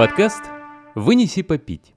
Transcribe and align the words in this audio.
Подкаст 0.00 0.44
«Вынеси 0.94 1.42
попить». 1.42 1.92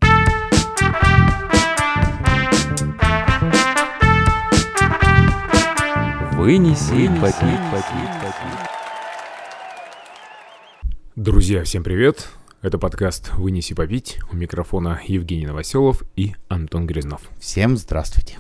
Вынеси, 6.33 7.07
попить. 7.21 7.61
Друзья, 11.15 11.63
всем 11.63 11.85
привет! 11.85 12.27
Это 12.61 12.77
подкаст 12.77 13.33
«Вынеси 13.35 13.73
попить». 13.73 14.19
У 14.29 14.35
микрофона 14.35 14.99
Евгений 15.07 15.47
Новоселов 15.47 16.03
и 16.17 16.35
Антон 16.49 16.85
Грязнов. 16.85 17.21
Всем 17.39 17.77
здравствуйте. 17.77 18.35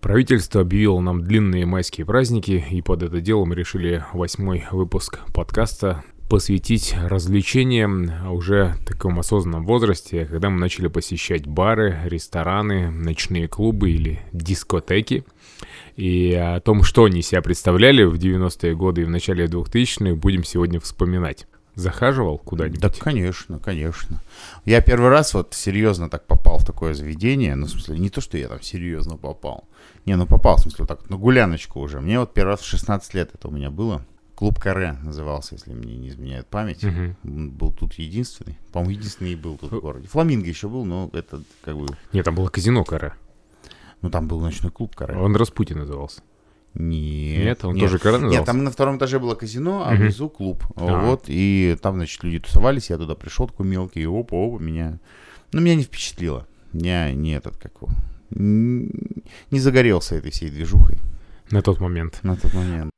Правительство 0.00 0.60
объявило 0.60 1.00
нам 1.00 1.22
длинные 1.22 1.66
майские 1.66 2.06
праздники, 2.06 2.64
и 2.70 2.82
под 2.82 3.02
это 3.02 3.20
дело 3.20 3.46
мы 3.46 3.56
решили 3.56 4.04
восьмой 4.12 4.64
выпуск 4.70 5.18
подкаста 5.34 6.04
посвятить 6.28 6.94
развлечениям 7.04 8.30
уже 8.32 8.74
в 8.80 8.84
таком 8.84 9.18
осознанном 9.18 9.66
возрасте, 9.66 10.26
когда 10.26 10.50
мы 10.50 10.58
начали 10.58 10.88
посещать 10.88 11.46
бары, 11.46 11.98
рестораны, 12.04 12.90
ночные 12.90 13.48
клубы 13.48 13.90
или 13.90 14.20
дискотеки. 14.32 15.24
И 15.96 16.34
о 16.34 16.60
том, 16.60 16.82
что 16.82 17.04
они 17.04 17.22
себя 17.22 17.42
представляли 17.42 18.04
в 18.04 18.14
90-е 18.14 18.74
годы 18.74 19.02
и 19.02 19.04
в 19.04 19.10
начале 19.10 19.46
2000-х, 19.46 20.14
будем 20.16 20.44
сегодня 20.44 20.80
вспоминать. 20.80 21.46
Захаживал 21.74 22.38
куда-нибудь? 22.38 22.80
Да, 22.80 22.88
конечно, 22.88 23.58
конечно. 23.58 24.22
Я 24.64 24.80
первый 24.80 25.10
раз 25.10 25.34
вот 25.34 25.52
серьезно 25.52 26.08
так 26.08 26.26
попал 26.26 26.58
в 26.58 26.64
такое 26.64 26.94
заведение. 26.94 27.54
Ну, 27.54 27.66
в 27.66 27.70
смысле, 27.70 27.98
не 27.98 28.08
то, 28.08 28.22
что 28.22 28.38
я 28.38 28.48
там 28.48 28.62
серьезно 28.62 29.18
попал. 29.18 29.68
Не, 30.06 30.16
ну 30.16 30.26
попал, 30.26 30.56
в 30.56 30.60
смысле, 30.60 30.86
вот 30.86 30.88
так, 30.88 31.10
на 31.10 31.16
гуляночку 31.16 31.80
уже. 31.80 32.00
Мне 32.00 32.18
вот 32.18 32.32
первый 32.32 32.52
раз 32.52 32.60
в 32.60 32.66
16 32.66 33.12
лет 33.14 33.30
это 33.34 33.48
у 33.48 33.50
меня 33.50 33.70
было. 33.70 34.02
Клуб 34.36 34.60
Каре 34.60 34.92
назывался, 35.02 35.54
если 35.54 35.72
мне 35.72 35.96
не 35.96 36.08
изменяет 36.10 36.46
память. 36.46 36.84
Он 36.84 37.50
Был 37.50 37.72
тут 37.72 37.94
единственный. 37.94 38.58
По-моему, 38.70 38.90
единственный 38.98 39.32
и 39.32 39.36
был 39.36 39.56
тут 39.56 39.72
в 39.72 39.80
городе. 39.80 40.06
Фламинго 40.08 40.46
еще 40.46 40.68
был, 40.68 40.84
но 40.84 41.10
это 41.14 41.42
как 41.64 41.76
бы... 41.76 41.86
Нет, 42.12 42.24
там 42.24 42.34
было 42.34 42.48
казино 42.48 42.84
Кара. 42.84 43.16
Ну, 44.02 44.10
там 44.10 44.28
был 44.28 44.38
ночной 44.40 44.70
клуб 44.70 44.94
Каре. 44.94 45.16
Он 45.16 45.34
Распутин 45.34 45.78
назывался. 45.78 46.20
Нет. 46.74 47.44
Нет, 47.44 47.64
он 47.64 47.78
тоже 47.78 47.98
Каре 47.98 48.16
назывался? 48.18 48.38
Нет, 48.38 48.44
там 48.46 48.62
на 48.62 48.70
втором 48.70 48.98
этаже 48.98 49.18
было 49.18 49.34
казино, 49.34 49.84
а 49.86 49.92
Мгм. 49.94 50.02
внизу 50.02 50.28
клуб. 50.28 50.62
А. 50.76 51.06
Вот, 51.06 51.24
и 51.28 51.74
там, 51.80 51.94
значит, 51.96 52.22
люди 52.22 52.38
тусовались, 52.40 52.90
я 52.90 52.98
туда 52.98 53.14
пришел 53.14 53.46
такой 53.48 53.64
мелкий, 53.66 54.02
и 54.02 54.06
опа-опа, 54.06 54.58
меня... 54.62 54.98
Ну, 55.52 55.62
меня 55.62 55.74
не 55.76 55.84
впечатлило. 55.84 56.46
Я 56.74 57.10
не 57.14 57.32
этот, 57.32 57.56
как 57.56 57.72
его... 57.80 57.88
Не 58.30 59.58
загорелся 59.60 60.16
этой 60.16 60.30
всей 60.30 60.50
движухой 60.50 60.98
На 61.50 61.62
тот 61.62 61.80
момент. 61.80 62.18
на 62.22 62.36
тот 62.36 62.52
момент. 62.52 62.90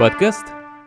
Подкаст 0.00 0.46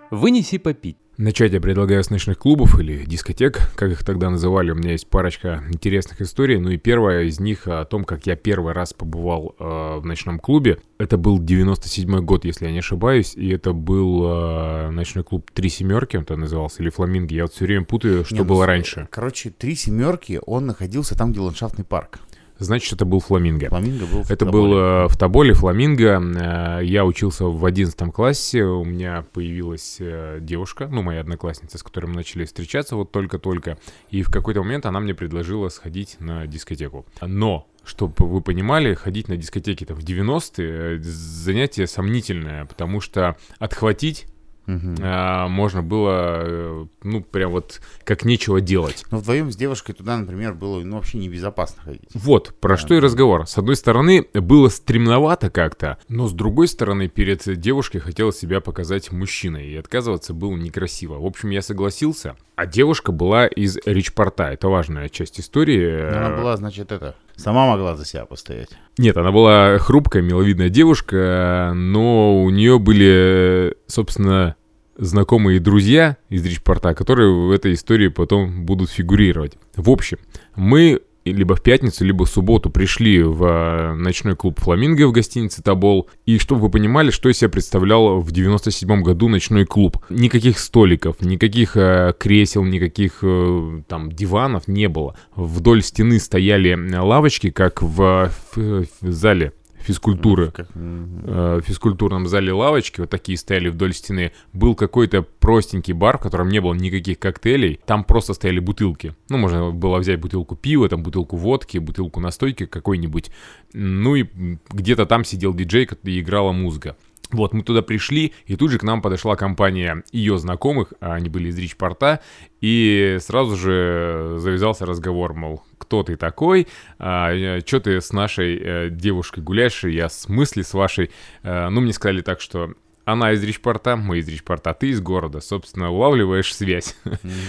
«Вынеси 0.09 0.57
попить». 0.57 0.97
Начать 1.17 1.53
я 1.53 1.61
предлагаю 1.61 2.03
с 2.03 2.09
ночных 2.09 2.39
клубов 2.39 2.79
или 2.79 3.05
дискотек, 3.05 3.59
как 3.75 3.91
их 3.91 4.03
тогда 4.03 4.31
называли. 4.31 4.71
У 4.71 4.75
меня 4.75 4.93
есть 4.93 5.07
парочка 5.07 5.63
интересных 5.69 6.19
историй. 6.21 6.57
Ну 6.57 6.71
и 6.71 6.77
первая 6.77 7.25
из 7.25 7.39
них 7.39 7.67
о 7.67 7.85
том, 7.85 8.05
как 8.05 8.25
я 8.25 8.35
первый 8.35 8.73
раз 8.73 8.91
побывал 8.91 9.55
э, 9.59 9.99
в 9.99 10.03
ночном 10.03 10.39
клубе. 10.39 10.79
Это 10.97 11.17
был 11.17 11.37
97 11.37 12.21
год, 12.21 12.43
если 12.43 12.65
я 12.65 12.71
не 12.71 12.79
ошибаюсь. 12.79 13.35
И 13.35 13.49
это 13.49 13.71
был 13.71 14.23
э, 14.25 14.89
ночной 14.89 15.23
клуб 15.23 15.51
«Три 15.53 15.69
семерки», 15.69 16.17
он 16.17 16.25
то 16.25 16.35
назывался, 16.35 16.81
или 16.81 16.89
«Фламинго». 16.89 17.35
Я 17.35 17.43
вот 17.43 17.53
все 17.53 17.65
время 17.65 17.85
путаю, 17.85 18.25
что 18.25 18.33
Не, 18.33 18.41
ну, 18.41 18.47
было 18.47 18.65
раньше. 18.65 19.07
Короче, 19.11 19.51
три 19.51 19.75
семерки, 19.75 20.41
он 20.43 20.65
находился 20.65 21.15
там, 21.15 21.33
где 21.33 21.39
ландшафтный 21.39 21.85
парк. 21.85 22.19
Значит, 22.63 22.93
это 22.93 23.05
был 23.05 23.19
«Фламинго». 23.19 23.69
Фламинго 23.69 24.05
был 24.05 24.25
Это 24.27 24.45
был 24.45 24.73
э, 24.77 25.07
в 25.07 25.17
Тоболе, 25.17 25.53
Фламинго. 25.53 26.21
Э, 26.21 26.79
Я 26.83 27.05
учился 27.05 27.45
в 27.45 27.65
11 27.65 28.11
классе. 28.11 28.63
У 28.63 28.83
меня 28.83 29.25
появилась 29.33 29.97
э, 29.99 30.39
девушка, 30.41 30.87
ну, 30.87 31.01
моя 31.01 31.21
одноклассница, 31.21 31.77
с 31.77 31.83
которой 31.83 32.07
мы 32.07 32.15
начали 32.15 32.45
встречаться 32.45 32.95
вот 32.95 33.11
только-только. 33.11 33.77
И 34.09 34.23
в 34.23 34.29
какой-то 34.29 34.63
момент 34.63 34.85
она 34.85 34.99
мне 34.99 35.13
предложила 35.13 35.69
сходить 35.69 36.17
на 36.19 36.47
дискотеку. 36.47 37.05
Но 37.21 37.67
чтобы 37.83 38.13
вы 38.17 38.41
понимали, 38.41 38.93
ходить 38.93 39.27
на 39.27 39.37
дискотеки-то 39.37 39.93
в 39.93 39.99
90-е 39.99 40.99
э, 40.99 41.03
занятие 41.03 41.87
сомнительное, 41.87 42.65
потому 42.65 43.01
что 43.01 43.35
отхватить 43.59 44.27
Мгм. 44.65 44.95
э, 44.99 45.47
можно 45.47 45.81
было, 45.83 46.41
э, 46.45 46.85
ну, 47.03 47.21
прям 47.21 47.51
вот 47.51 47.81
как 48.03 48.23
нечего 48.25 48.61
делать. 48.61 49.03
Но 49.11 49.17
вдвоем 49.17 49.51
с 49.51 49.55
девушкой 49.55 49.93
туда, 49.93 50.17
например, 50.17 50.53
было 50.53 50.79
ну, 50.79 50.95
вообще 50.95 51.17
небезопасно 51.17 51.81
ходить. 51.83 52.09
Вот, 52.13 52.53
про 52.59 52.75
Да. 52.75 52.77
что 52.77 52.93
и 52.95 52.99
разговор. 52.99 53.45
С 53.47 53.57
одной 53.57 53.75
стороны, 53.75 54.25
было 54.33 54.69
стремновато 54.69 55.49
как-то, 55.49 55.97
но 56.07 56.27
с 56.27 56.33
другой 56.33 56.67
стороны, 56.67 57.07
перед 57.09 57.43
девушкой 57.59 57.99
хотел 57.99 58.31
себя 58.31 58.61
показать 58.61 59.11
мужчиной, 59.11 59.67
и 59.67 59.75
отказываться 59.75 60.33
было 60.33 60.55
некрасиво. 60.55 61.19
В 61.19 61.25
общем, 61.25 61.49
я 61.49 61.61
согласился. 61.61 62.35
А 62.55 62.65
девушка 62.65 63.11
была 63.11 63.47
из 63.47 63.77
Ричпорта, 63.85 64.51
это 64.51 64.67
важная 64.67 65.09
часть 65.09 65.39
истории. 65.39 66.07
Она 66.07 66.35
была, 66.35 66.55
значит, 66.57 66.91
это... 66.91 67.15
Сама 67.35 67.67
могла 67.67 67.95
за 67.95 68.05
себя 68.05 68.25
постоять. 68.25 68.69
Нет, 68.99 69.17
она 69.17 69.31
была 69.31 69.79
хрупкая, 69.79 70.21
миловидная 70.21 70.69
девушка, 70.69 71.71
но 71.73 72.43
у 72.43 72.49
нее 72.51 72.77
были, 72.77 73.75
собственно, 73.87 74.55
знакомые 74.97 75.59
друзья 75.59 76.17
из 76.29 76.45
Ричпорта, 76.45 76.93
которые 76.93 77.33
в 77.33 77.51
этой 77.51 77.73
истории 77.73 78.09
потом 78.09 78.65
будут 78.65 78.91
фигурировать. 78.91 79.57
В 79.75 79.89
общем, 79.89 80.19
мы 80.55 81.01
либо 81.31 81.55
в 81.55 81.61
пятницу, 81.63 82.03
либо 82.05 82.25
в 82.25 82.29
субботу 82.29 82.69
пришли 82.69 83.23
в 83.23 83.43
э, 83.45 83.93
ночной 83.93 84.35
клуб 84.35 84.59
«Фламинго» 84.59 85.07
в 85.07 85.11
гостинице 85.11 85.61
«Тобол». 85.63 86.09
И 86.25 86.37
чтобы 86.37 86.61
вы 86.61 86.69
понимали, 86.69 87.11
что 87.11 87.29
из 87.29 87.37
себя 87.37 87.49
представлял 87.49 88.19
в 88.19 88.31
97 88.31 89.01
году 89.01 89.29
ночной 89.29 89.65
клуб. 89.65 89.97
Никаких 90.09 90.59
столиков, 90.59 91.21
никаких 91.21 91.77
э, 91.77 92.13
кресел, 92.19 92.63
никаких 92.63 93.19
э, 93.21 93.81
там 93.87 94.11
диванов 94.11 94.67
не 94.67 94.87
было. 94.89 95.15
Вдоль 95.35 95.81
стены 95.81 96.19
стояли 96.19 96.71
э, 96.71 96.99
лавочки, 96.99 97.49
как 97.51 97.81
в, 97.81 98.29
в- 98.55 98.85
в 99.01 99.11
зале 99.11 99.53
физкультуры 99.83 100.51
Как- 100.51 100.67
э, 100.73 101.59
в 101.61 101.65
физкультурном 101.65 102.27
зале 102.27 102.53
лавочки, 102.53 103.01
вот 103.01 103.09
такие 103.09 103.37
стояли 103.37 103.69
вдоль 103.69 103.93
стены, 103.93 104.31
был 104.53 104.75
какой-то 104.75 105.21
простенький 105.21 105.93
бар, 105.93 106.17
в 106.17 106.21
котором 106.21 106.49
не 106.49 106.59
было 106.59 106.73
никаких 106.73 107.19
коктейлей, 107.19 107.79
там 107.85 108.03
просто 108.03 108.33
стояли 108.33 108.59
бутылки. 108.59 109.15
Ну, 109.29 109.37
можно 109.37 109.71
было 109.71 109.97
взять 109.97 110.19
бутылку 110.19 110.55
пива, 110.55 110.89
там 110.89 111.03
бутылку 111.03 111.35
водки, 111.35 111.77
бутылку 111.77 112.19
настойки 112.19 112.65
какой-нибудь. 112.65 113.31
Ну 113.73 114.15
и 114.15 114.25
где-то 114.71 115.05
там 115.05 115.23
сидел 115.23 115.53
диджей, 115.53 115.87
и 116.03 116.19
играла 116.19 116.51
музыка. 116.51 116.95
Вот, 117.31 117.51
мы 117.53 117.63
туда 117.63 117.81
пришли, 117.81 118.33
и 118.45 118.55
тут 118.55 118.69
же 118.71 118.77
к 118.77 118.83
нам 118.83 119.01
подошла 119.01 119.35
компания 119.35 120.03
ее 120.11 120.37
знакомых, 120.37 120.93
а 121.01 121.15
они 121.15 121.29
были 121.29 121.49
из 121.49 121.57
Ричпорта, 121.57 122.19
и 122.61 123.17
сразу 123.19 123.55
же 123.55 124.35
завязался 124.37 124.85
разговор, 124.85 125.33
мол, 125.33 125.63
кто 125.83 126.03
ты 126.03 126.15
такой, 126.15 126.67
что 126.97 127.79
ты 127.83 128.01
с 128.01 128.11
нашей 128.11 128.57
э, 128.59 128.89
девушкой 128.89 129.41
гуляешь, 129.43 129.83
и 129.83 129.91
я 129.91 130.07
в 130.07 130.13
смысле 130.13 130.63
с 130.63 130.73
вашей, 130.73 131.11
Э, 131.43 131.69
ну, 131.69 131.81
мне 131.81 131.93
сказали 131.93 132.21
так, 132.21 132.41
что 132.41 132.73
она 133.05 133.33
из 133.33 133.43
Ричпорта, 133.43 133.95
мы 133.97 134.19
из 134.19 134.27
Ричпорта, 134.29 134.69
а 134.69 134.73
ты 134.73 134.87
из 134.89 135.01
города, 135.01 135.41
собственно, 135.41 135.91
улавливаешь 135.91 136.55
связь. 136.55 136.95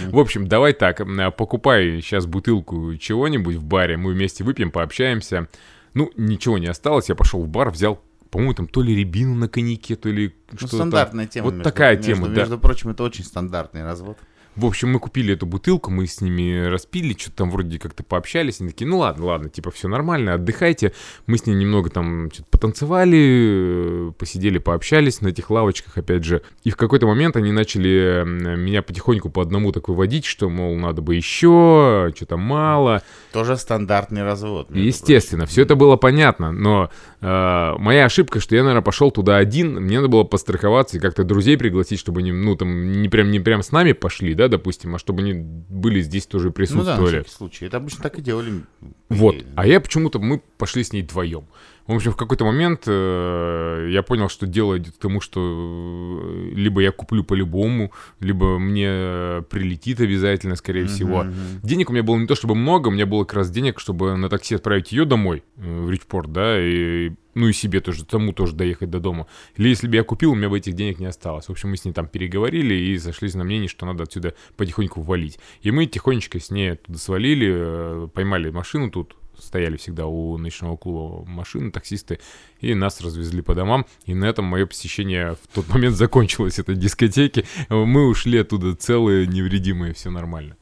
В 0.07 0.19
общем, 0.19 0.47
давай 0.47 0.73
так, 0.73 0.99
м, 1.01 1.31
покупай 1.31 2.01
сейчас 2.01 2.25
бутылку 2.25 2.95
чего-нибудь 2.97 3.55
в 3.55 3.63
баре, 3.63 3.95
мы 3.97 4.11
вместе 4.13 4.43
выпьем, 4.43 4.69
пообщаемся. 4.71 5.47
Ну, 5.93 6.11
ничего 6.17 6.57
не 6.57 6.67
осталось, 6.67 7.07
я 7.09 7.15
пошел 7.15 7.41
в 7.41 7.47
бар, 7.47 7.69
взял, 7.71 8.01
по-моему, 8.31 8.53
там 8.53 8.67
то 8.67 8.81
ли 8.81 8.93
рябину 8.95 9.33
на 9.35 9.47
коньяке, 9.47 9.95
то 9.95 10.09
ли 10.09 10.35
Ну, 10.51 10.57
что-то. 10.57 10.75
стандартная 10.75 11.25
тема. 11.25 11.45
Вот 11.45 11.53
между- 11.53 11.63
такая 11.63 11.95
между- 11.95 12.13
тема, 12.15 12.27
да. 12.27 12.41
Между 12.41 12.57
прочим, 12.59 12.89
это 12.89 13.03
очень 13.03 13.23
стандартный 13.23 13.83
развод. 13.85 14.17
В 14.55 14.65
общем, 14.65 14.91
мы 14.91 14.99
купили 14.99 15.33
эту 15.33 15.45
бутылку, 15.45 15.91
мы 15.91 16.07
с 16.07 16.21
ними 16.21 16.67
распили, 16.67 17.13
что-то 17.17 17.37
там 17.37 17.51
вроде 17.51 17.77
как-то 17.77 18.03
пообщались. 18.03 18.61
Они 18.61 18.69
такие, 18.69 18.87
ну 18.87 18.99
ладно, 18.99 19.25
ладно, 19.25 19.49
типа 19.49 19.69
все 19.69 19.89
нормально, 19.89 20.35
отдыхайте. 20.35 20.93
Мы 21.27 21.37
с 21.37 21.45
ней 21.45 21.55
немного 21.55 21.89
там 21.89 22.31
что-то 22.31 22.47
потанцевали, 22.49 24.09
э, 24.09 24.11
посидели, 24.17 24.57
пообщались 24.57 25.19
на 25.19 25.27
этих 25.27 25.49
лавочках, 25.49 25.97
опять 25.97 26.23
же. 26.23 26.41
И 26.63 26.69
в 26.69 26.77
какой-то 26.77 27.05
момент 27.05 27.35
они 27.35 27.51
начали 27.51 28.23
меня 28.25 28.81
потихоньку 28.81 29.29
по 29.29 29.41
одному 29.41 29.73
так 29.73 29.89
выводить, 29.89 30.25
что, 30.25 30.49
мол, 30.49 30.75
надо 30.77 31.01
бы 31.01 31.15
еще, 31.15 32.13
что-то 32.15 32.37
мало. 32.37 33.01
Тоже 33.33 33.57
стандартный 33.57 34.23
развод. 34.23 34.69
Естественно, 34.73 35.45
все 35.45 35.63
это 35.63 35.75
было 35.75 35.97
понятно, 35.97 36.53
но 36.53 36.89
э, 37.19 37.73
моя 37.77 38.05
ошибка, 38.05 38.39
что 38.39 38.55
я, 38.55 38.63
наверное, 38.63 38.83
пошел 38.83 39.11
туда 39.11 39.35
один, 39.35 39.81
мне 39.81 39.97
надо 39.97 40.07
было 40.07 40.23
постраховаться 40.23 40.97
и 40.97 40.99
как-то 41.01 41.25
друзей 41.25 41.57
пригласить, 41.57 41.99
чтобы 41.99 42.21
они, 42.21 42.31
ну, 42.31 42.55
там, 42.55 42.93
не 43.01 43.09
прям, 43.09 43.31
не 43.31 43.39
прям 43.41 43.61
с 43.61 43.71
нами 43.71 43.91
пошли, 43.91 44.33
да, 44.33 44.44
допустим, 44.47 44.95
а 44.95 44.99
чтобы 44.99 45.21
они 45.21 45.33
были 45.33 46.01
здесь 46.01 46.25
тоже 46.25 46.51
прочим. 46.51 46.77
Ну 46.77 46.83
да, 46.83 46.91
на 46.91 46.97
присутствовали. 46.97 47.23
всякий 47.23 47.37
случай. 47.37 47.65
Это 47.65 47.77
обычно 47.77 48.03
так 48.03 48.19
и 48.19 48.21
делали 48.21 48.63
Вот. 49.09 49.35
А 49.55 49.67
я 49.67 49.79
почему-то, 49.79 50.19
мы 50.19 50.41
пошли 50.57 50.83
с 50.83 50.93
ней 50.93 51.03
вдвоем. 51.03 51.45
В 51.87 51.93
общем, 51.93 52.11
в 52.11 52.17
какой-то 52.17 52.45
момент 52.45 52.83
э, 52.87 53.89
я 53.91 54.01
понял, 54.01 54.27
что 54.27 54.47
дело 54.47 54.77
идет 54.77 54.95
к 54.95 54.97
тому, 54.97 55.21
что 55.21 56.19
э, 56.23 56.49
либо 56.55 56.81
я 56.81 56.91
куплю 56.91 57.23
по-любому, 57.23 57.91
либо 58.19 58.57
мне 58.57 58.87
э, 58.89 59.43
прилетит 59.49 60.01
обязательно, 60.01 60.55
скорее 60.55 60.87
всего. 60.87 61.25
Денег 61.61 61.89
у 61.89 61.93
меня 61.93 62.03
было 62.03 62.17
не 62.17 62.25
то 62.25 62.33
чтобы 62.33 62.55
много, 62.55 62.87
у 62.87 62.91
меня 62.91 63.05
было 63.05 63.23
как 63.23 63.37
раз 63.37 63.51
денег, 63.51 63.79
чтобы 63.79 64.17
на 64.17 64.29
такси 64.29 64.55
отправить 64.55 64.91
ее 64.91 65.05
домой, 65.05 65.43
э, 65.57 65.81
в 65.81 65.91
Ричпорт, 65.91 66.31
да, 66.31 66.59
и 66.59 67.11
ну 67.35 67.49
и 67.49 67.53
себе 67.53 67.81
тоже, 67.81 68.05
тому 68.05 68.33
тоже 68.33 68.55
доехать 68.55 68.89
до 68.89 68.99
дома. 68.99 69.27
Или 69.57 69.69
если 69.69 69.87
бы 69.87 69.95
я 69.95 70.03
купил, 70.03 70.31
у 70.31 70.35
меня 70.35 70.49
бы 70.49 70.57
этих 70.57 70.73
денег 70.73 70.99
не 70.99 71.05
осталось. 71.05 71.47
В 71.47 71.51
общем, 71.51 71.69
мы 71.69 71.77
с 71.77 71.85
ней 71.85 71.91
там 71.91 72.07
переговорили 72.07 72.73
и 72.73 72.97
сошлись 72.97 73.35
на 73.35 73.43
мнении, 73.43 73.67
что 73.67 73.85
надо 73.85 74.03
отсюда 74.03 74.33
потихоньку 74.55 75.01
валить. 75.01 75.37
И 75.61 75.69
мы 75.69 75.85
тихонечко 75.85 76.39
с 76.39 76.49
ней 76.49 76.73
оттуда 76.73 76.97
свалили, 76.97 77.51
э, 77.53 78.07
поймали 78.13 78.49
машину 78.49 78.89
тут, 78.89 79.17
стояли 79.39 79.77
всегда 79.77 80.05
у 80.07 80.37
ночного 80.37 80.77
клуба 80.77 81.25
машины, 81.25 81.71
таксисты, 81.71 82.19
и 82.59 82.73
нас 82.73 83.01
развезли 83.01 83.41
по 83.41 83.55
домам. 83.55 83.85
И 84.05 84.13
на 84.13 84.25
этом 84.25 84.45
мое 84.45 84.65
посещение 84.65 85.35
в 85.35 85.53
тот 85.53 85.67
момент 85.69 85.95
закончилось, 85.95 86.59
этой 86.59 86.75
дискотеки. 86.75 87.45
Мы 87.69 88.07
ушли 88.07 88.39
оттуда 88.39 88.75
целые, 88.75 89.27
невредимые, 89.27 89.93
все 89.93 90.09
нормально. 90.09 90.57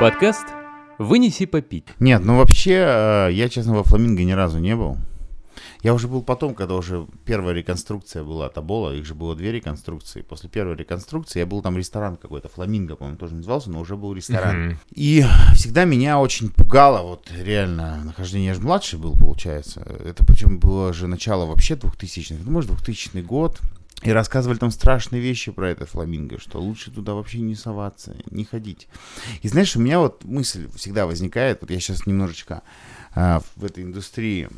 Подкаст 0.00 0.46
«Вынеси 0.98 1.46
попить». 1.46 1.86
Нет, 1.98 2.22
ну 2.24 2.36
вообще, 2.36 2.84
э, 2.86 3.28
я, 3.32 3.48
честно, 3.48 3.74
во 3.74 3.84
Фламинго 3.84 4.22
ни 4.22 4.32
разу 4.32 4.58
не 4.58 4.76
был. 4.76 4.98
Я 5.84 5.92
уже 5.92 6.08
был 6.08 6.22
потом, 6.22 6.54
когда 6.54 6.76
уже 6.76 7.06
первая 7.26 7.54
реконструкция 7.54 8.24
была 8.24 8.48
Табола, 8.48 8.94
их 8.94 9.04
же 9.04 9.14
было 9.14 9.36
две 9.36 9.52
реконструкции. 9.52 10.22
После 10.22 10.48
первой 10.48 10.76
реконструкции 10.76 11.40
я 11.40 11.46
был 11.46 11.60
там 11.60 11.76
ресторан 11.76 12.16
какой-то, 12.16 12.48
Фламинго, 12.48 12.96
по-моему, 12.96 13.18
тоже 13.18 13.34
назывался, 13.34 13.70
но 13.70 13.80
уже 13.80 13.94
был 13.94 14.14
ресторан. 14.14 14.64
Мгм. 14.64 14.78
И 14.94 15.22
всегда 15.54 15.84
меня 15.84 16.18
очень 16.18 16.48
пугало, 16.48 17.02
вот 17.02 17.30
реально, 17.30 18.02
нахождение, 18.02 18.48
я 18.48 18.54
же 18.54 18.62
младший 18.62 18.98
был, 18.98 19.12
получается. 19.12 19.80
Это 20.02 20.24
причем 20.24 20.58
было 20.58 20.94
же 20.94 21.06
начало 21.06 21.44
вообще 21.44 21.74
2000-х, 21.74 22.42
ну, 22.42 22.50
может, 22.50 22.70
2000 22.70 23.20
год. 23.20 23.60
И 24.02 24.10
рассказывали 24.10 24.58
там 24.58 24.70
страшные 24.70 25.22
вещи 25.22 25.50
про 25.50 25.70
это 25.70 25.86
фламинго, 25.86 26.38
что 26.38 26.60
лучше 26.60 26.90
туда 26.90 27.14
вообще 27.14 27.40
не 27.40 27.54
соваться, 27.54 28.14
не 28.30 28.44
ходить. 28.44 28.86
И 29.40 29.48
знаешь, 29.48 29.76
у 29.76 29.80
меня 29.80 29.98
вот 29.98 30.24
мысль 30.24 30.68
всегда 30.74 31.06
возникает, 31.06 31.62
вот 31.62 31.70
я 31.70 31.80
сейчас 31.80 32.06
немножечко 32.06 32.62
а, 33.14 33.40
в 33.56 33.64
этой 33.64 33.84
индустрии 33.84 34.48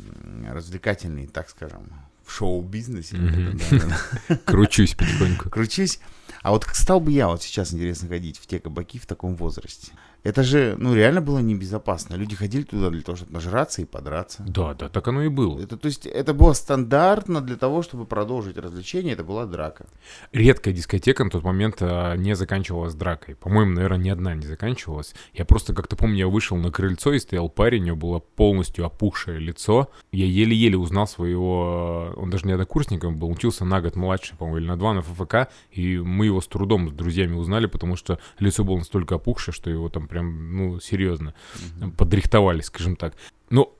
развлекательной, 0.49 1.27
так 1.27 1.49
скажем, 1.49 1.89
в 2.25 2.31
шоу-бизнесе, 2.31 3.17
Мгм. 3.17 3.57
да, 4.27 4.35
Кручусь 4.45 4.95
потихоньку. 4.95 5.49
кручусь. 5.49 5.99
А 6.41 6.51
вот 6.51 6.65
стал 6.73 6.99
бы 6.99 7.11
я 7.11 7.27
вот 7.27 7.41
сейчас, 7.41 7.73
интересно, 7.73 8.09
ходить 8.09 8.37
в 8.37 8.47
те 8.47 8.59
кабаки 8.59 8.99
в 8.99 9.05
таком 9.05 9.35
возрасте? 9.35 9.91
Это 10.27 10.43
же, 10.43 10.75
ну, 10.77 10.93
реально 10.93 11.21
было 11.21 11.39
небезопасно. 11.39 12.15
Люди 12.15 12.35
ходили 12.35 12.63
туда 12.63 12.89
для 12.89 13.01
того, 13.01 13.15
чтобы 13.15 13.31
нажраться 13.31 13.81
и 13.81 13.85
подраться. 13.85 14.43
Да, 14.45 14.73
да, 14.73 14.89
так 14.89 15.07
оно 15.07 15.23
и 15.23 15.29
было. 15.29 15.57
Это, 15.57 15.77
то 15.77 15.85
есть, 15.85 16.05
это 16.05 16.33
было 16.33 16.51
стандартно 16.51 17.39
для 17.39 17.55
того, 17.55 17.81
чтобы 17.81 18.05
продолжить 18.05 18.57
развлечение, 18.57 19.13
это 19.13 19.23
была 19.23 19.45
драка. 19.45 19.85
Редкая 20.33 20.73
дискотека 20.73 21.23
на 21.23 21.29
тот 21.29 21.43
момент 21.43 21.77
а, 21.79 22.15
не 22.15 22.35
заканчивалась 22.35 22.93
дракой. 22.93 23.35
По-моему, 23.35 23.71
наверное, 23.71 23.99
ни 23.99 24.09
одна 24.09 24.35
не 24.35 24.45
заканчивалась. 24.45 25.15
Я 25.33 25.45
просто 25.45 25.73
как-то 25.73 25.95
помню, 25.95 26.17
я 26.17 26.27
вышел 26.27 26.57
на 26.57 26.71
крыльцо 26.71 27.13
и 27.13 27.19
стоял 27.19 27.47
парень, 27.47 27.83
у 27.83 27.85
него 27.85 27.95
было 27.95 28.19
полностью 28.19 28.85
опухшее 28.85 29.39
лицо. 29.39 29.89
Я 30.11 30.25
еле-еле 30.25 30.77
узнал 30.77 31.07
своего... 31.07 32.11
а, 32.11 32.13
Он 32.17 32.29
даже 32.29 32.47
не 32.47 32.51
однокурсником 32.51 33.17
был, 33.17 33.31
учился 33.31 33.63
на 33.63 33.79
год 33.79 33.95
младше, 33.95 34.35
по-моему, 34.35 34.57
или 34.57 34.67
на 34.67 34.77
два 34.77 34.93
на 34.93 35.01
ФФК. 35.03 35.49
И 35.71 35.97
мы 35.99 36.25
его 36.25 36.41
с 36.41 36.47
трудом 36.47 36.89
с 36.89 36.91
друзьями 36.91 37.35
узнали, 37.35 37.67
потому 37.67 37.95
что 37.95 38.19
лицо 38.39 38.65
было 38.65 38.75
настолько 38.75 39.15
опухшее, 39.15 39.55
что 39.55 39.69
его 39.69 39.87
там 39.87 40.09
прям, 40.17 40.55
ну, 40.55 40.79
серьезно 40.79 41.33
подрихтовали, 41.97 42.61
скажем 42.61 42.95
так. 42.95 43.13
Но 43.49 43.73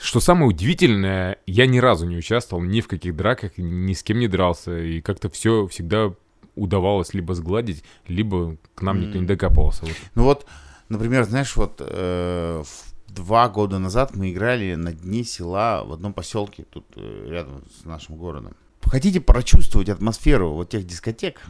что 0.00 0.20
самое 0.20 0.48
удивительное, 0.48 1.38
я 1.46 1.66
ни 1.66 1.78
разу 1.78 2.06
не 2.06 2.16
участвовал 2.16 2.62
ни 2.62 2.80
в 2.80 2.88
каких 2.88 3.16
драках, 3.16 3.52
ни 3.56 3.94
с 3.94 4.02
кем 4.02 4.18
не 4.18 4.28
дрался, 4.28 4.78
и 4.78 5.00
как-то 5.00 5.30
все 5.30 5.66
всегда 5.66 6.12
удавалось 6.54 7.14
либо 7.14 7.34
сгладить, 7.34 7.84
либо 8.06 8.56
к 8.74 8.82
нам 8.82 9.00
никто 9.00 9.18
не 9.18 9.26
докапывался. 9.26 9.84
Вот. 9.84 9.96
Ну 10.14 10.24
вот, 10.24 10.46
например, 10.88 11.24
знаешь, 11.24 11.56
вот 11.56 11.80
э, 11.80 12.62
два 13.08 13.48
года 13.48 13.78
назад 13.78 14.14
мы 14.14 14.30
играли 14.30 14.74
на 14.74 14.92
дне 14.92 15.24
села 15.24 15.84
в 15.84 15.92
одном 15.92 16.12
поселке, 16.12 16.64
тут 16.70 16.84
э, 16.96 17.26
рядом 17.30 17.64
с 17.80 17.84
нашим 17.84 18.16
городом. 18.16 18.54
Хотите 18.82 19.20
прочувствовать 19.20 19.88
атмосферу 19.88 20.52
вот 20.52 20.68
тех 20.68 20.86
дискотек? 20.86 21.40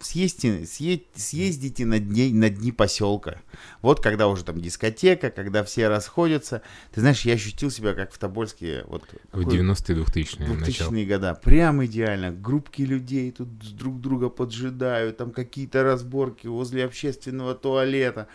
Съездите, 0.00 0.62
съе- 0.64 1.02
съездите 1.16 1.84
на, 1.84 1.98
дни, 1.98 2.32
на 2.32 2.50
дни 2.50 2.70
поселка. 2.72 3.40
Вот 3.82 4.00
когда 4.00 4.28
уже 4.28 4.44
там 4.44 4.60
дискотека, 4.60 5.30
когда 5.30 5.64
все 5.64 5.88
расходятся. 5.88 6.62
Ты 6.92 7.00
знаешь, 7.00 7.22
я 7.24 7.34
ощутил 7.34 7.68
себя 7.70 7.94
как 7.94 8.12
в 8.12 8.18
Тобольске. 8.18 8.84
Вот, 8.86 9.02
В 9.32 9.38
какой- 9.40 9.44
90-е, 9.58 9.96
2000-е 9.96 10.48
начало. 10.56 10.90
2000-е 10.90 11.04
года. 11.06 11.34
Прям 11.42 11.84
идеально. 11.84 12.30
Группки 12.30 12.82
людей 12.82 13.32
тут 13.32 13.48
друг 13.76 14.00
друга 14.00 14.28
поджидают. 14.28 15.16
Там 15.16 15.32
какие-то 15.32 15.82
разборки 15.82 16.46
возле 16.46 16.84
общественного 16.84 17.56
туалета. 17.56 18.28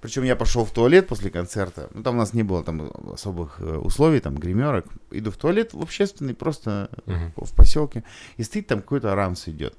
Причем 0.00 0.22
я 0.22 0.34
пошел 0.34 0.64
в 0.64 0.72
туалет 0.72 1.08
после 1.08 1.30
концерта. 1.30 1.90
Ну, 1.92 2.02
там 2.02 2.14
у 2.14 2.18
нас 2.18 2.32
не 2.32 2.42
было 2.42 2.64
там 2.64 2.90
особых 3.12 3.60
э, 3.60 3.76
условий, 3.76 4.20
там 4.20 4.36
гримерок. 4.36 4.86
Иду 5.10 5.30
в 5.30 5.36
туалет 5.36 5.74
в 5.74 5.82
общественный, 5.82 6.34
просто 6.34 6.88
Мгм. 7.04 7.32
в 7.36 7.54
поселке. 7.54 8.02
И 8.38 8.42
стоит 8.44 8.66
там 8.66 8.80
какой-то 8.80 9.14
рамс 9.14 9.46
идет. 9.48 9.76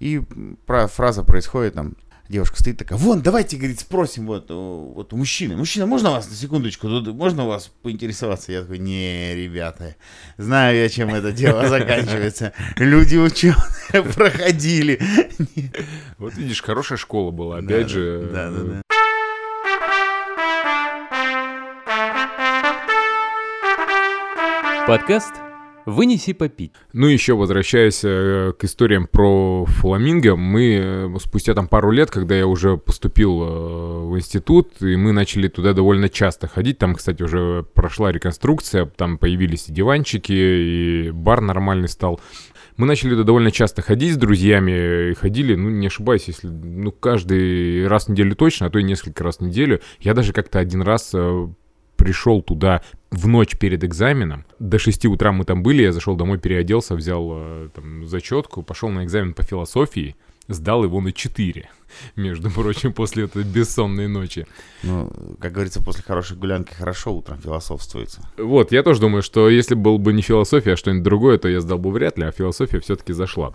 И 0.00 0.20
про, 0.66 0.86
фраза 0.88 1.22
происходит 1.24 1.74
там. 1.74 1.96
Девушка 2.28 2.56
стоит 2.60 2.76
такая, 2.76 2.98
вон, 2.98 3.20
давайте, 3.22 3.56
говорит, 3.56 3.78
спросим 3.78 4.26
вот, 4.26 4.50
у- 4.50 4.92
вот 4.96 5.12
у 5.12 5.16
мужчины. 5.16 5.54
Мужчина, 5.56 5.86
можно 5.86 6.10
вас 6.10 6.28
на 6.28 6.34
секундочку, 6.34 6.88
тут 6.88 7.06
можно 7.14 7.44
у 7.44 7.46
вас 7.46 7.70
поинтересоваться? 7.82 8.50
Я 8.50 8.62
такой, 8.62 8.78
не, 8.78 9.32
ребята, 9.36 9.94
знаю 10.36 10.76
я, 10.76 10.88
чем 10.88 11.14
это 11.14 11.30
дело 11.30 11.68
заканчивается. 11.68 12.52
Люди 12.78 13.16
ученые 13.16 13.54
проходили. 14.16 15.00
Вот 16.18 16.34
видишь, 16.34 16.62
хорошая 16.62 16.98
школа 16.98 17.30
была. 17.30 17.58
Опять 17.58 17.90
же, 17.90 18.28
да, 18.32 18.50
да, 18.50 18.58
э, 18.58 18.64
да. 18.64 18.82
Подкаст 24.86 25.32
«Вынеси 25.86 26.32
попить». 26.32 26.72
Ну, 26.92 27.06
еще 27.06 27.36
возвращаясь 27.36 28.00
э, 28.02 28.52
к 28.58 28.64
историям 28.64 29.06
про 29.06 29.64
фламинго, 29.66 30.34
мы 30.34 30.80
э, 30.82 31.16
спустя 31.20 31.54
там 31.54 31.68
пару 31.68 31.92
лет, 31.92 32.10
когда 32.10 32.34
я 32.34 32.48
уже 32.48 32.76
поступил 32.76 33.40
э, 33.40 33.46
в 34.08 34.16
институт, 34.16 34.82
и 34.82 34.96
мы 34.96 35.12
начали 35.12 35.46
туда 35.46 35.74
довольно 35.74 36.08
часто 36.08 36.48
ходить, 36.48 36.78
там, 36.78 36.96
кстати, 36.96 37.22
уже 37.22 37.64
прошла 37.72 38.10
реконструкция, 38.10 38.86
там 38.86 39.16
появились 39.16 39.68
и 39.68 39.72
диванчики, 39.72 40.32
и 40.32 41.10
бар 41.12 41.40
нормальный 41.40 41.88
стал. 41.88 42.20
Мы 42.76 42.88
начали 42.88 43.10
туда 43.10 43.22
довольно 43.22 43.52
часто 43.52 43.80
ходить 43.80 44.14
с 44.14 44.16
друзьями, 44.16 45.10
и 45.12 45.14
ходили, 45.14 45.54
ну, 45.54 45.70
не 45.70 45.86
ошибаюсь, 45.86 46.24
если, 46.26 46.48
ну, 46.48 46.90
каждый 46.90 47.86
раз 47.86 48.06
в 48.06 48.08
неделю 48.08 48.34
точно, 48.34 48.66
а 48.66 48.70
то 48.70 48.80
и 48.80 48.82
несколько 48.82 49.22
раз 49.22 49.36
в 49.36 49.42
неделю. 49.42 49.80
Я 50.00 50.14
даже 50.14 50.32
как-то 50.32 50.58
один 50.58 50.82
раз 50.82 51.14
пришел 51.96 52.42
туда 52.42 52.82
в 53.10 53.26
ночь 53.26 53.56
перед 53.56 53.84
экзаменом. 53.84 54.44
До 54.58 54.78
6 54.78 55.06
утра 55.06 55.32
мы 55.32 55.44
там 55.44 55.62
были, 55.62 55.82
я 55.82 55.92
зашел 55.92 56.16
домой, 56.16 56.38
переоделся, 56.38 56.94
взял 56.94 57.30
э, 57.32 57.68
там 57.74 58.06
зачетку, 58.06 58.62
пошел 58.62 58.88
на 58.88 59.04
экзамен 59.04 59.34
по 59.34 59.42
философии, 59.42 60.16
сдал 60.48 60.84
его 60.84 61.00
на 61.00 61.12
4, 61.12 61.70
между 62.16 62.50
прочим, 62.50 62.92
после 62.92 63.24
этой 63.24 63.44
бессонной 63.44 64.08
ночи. 64.08 64.46
Ну, 64.82 65.10
как 65.40 65.52
говорится, 65.52 65.82
после 65.82 66.02
хорошей 66.02 66.36
гулянки 66.36 66.74
хорошо 66.74 67.14
утром 67.14 67.38
философствуется. 67.38 68.28
Вот, 68.36 68.72
я 68.72 68.82
тоже 68.82 69.00
думаю, 69.00 69.22
что 69.22 69.48
если 69.48 69.74
был 69.74 69.98
бы 69.98 70.12
не 70.12 70.22
философия, 70.22 70.72
а 70.72 70.76
что-нибудь 70.76 71.04
другое, 71.04 71.38
то 71.38 71.48
я 71.48 71.60
сдал 71.60 71.78
бы 71.78 71.90
вряд 71.90 72.18
ли, 72.18 72.24
а 72.24 72.32
философия 72.32 72.80
все-таки 72.80 73.12
зашла. 73.12 73.54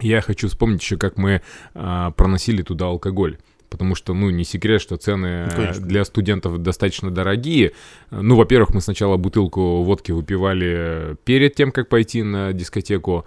Я 0.00 0.20
хочу 0.20 0.48
вспомнить 0.48 0.82
еще, 0.82 0.98
как 0.98 1.16
мы 1.16 1.40
а, 1.74 2.10
проносили 2.10 2.62
туда 2.62 2.86
алкоголь. 2.86 3.38
Потому 3.68 3.94
что, 3.94 4.14
ну, 4.14 4.30
не 4.30 4.44
секрет, 4.44 4.80
что 4.80 4.96
цены 4.96 5.46
Ну, 5.50 5.56
конечно. 5.56 5.86
для 5.86 6.04
студентов 6.04 6.62
достаточно 6.62 7.10
дорогие. 7.10 7.72
Ну, 8.10 8.36
во-первых, 8.36 8.70
мы 8.74 8.80
сначала 8.80 9.16
бутылку 9.16 9.82
водки 9.82 10.12
выпивали 10.12 11.16
перед 11.24 11.54
тем, 11.54 11.72
как 11.72 11.88
пойти 11.88 12.22
на 12.22 12.52
дискотеку. 12.52 13.26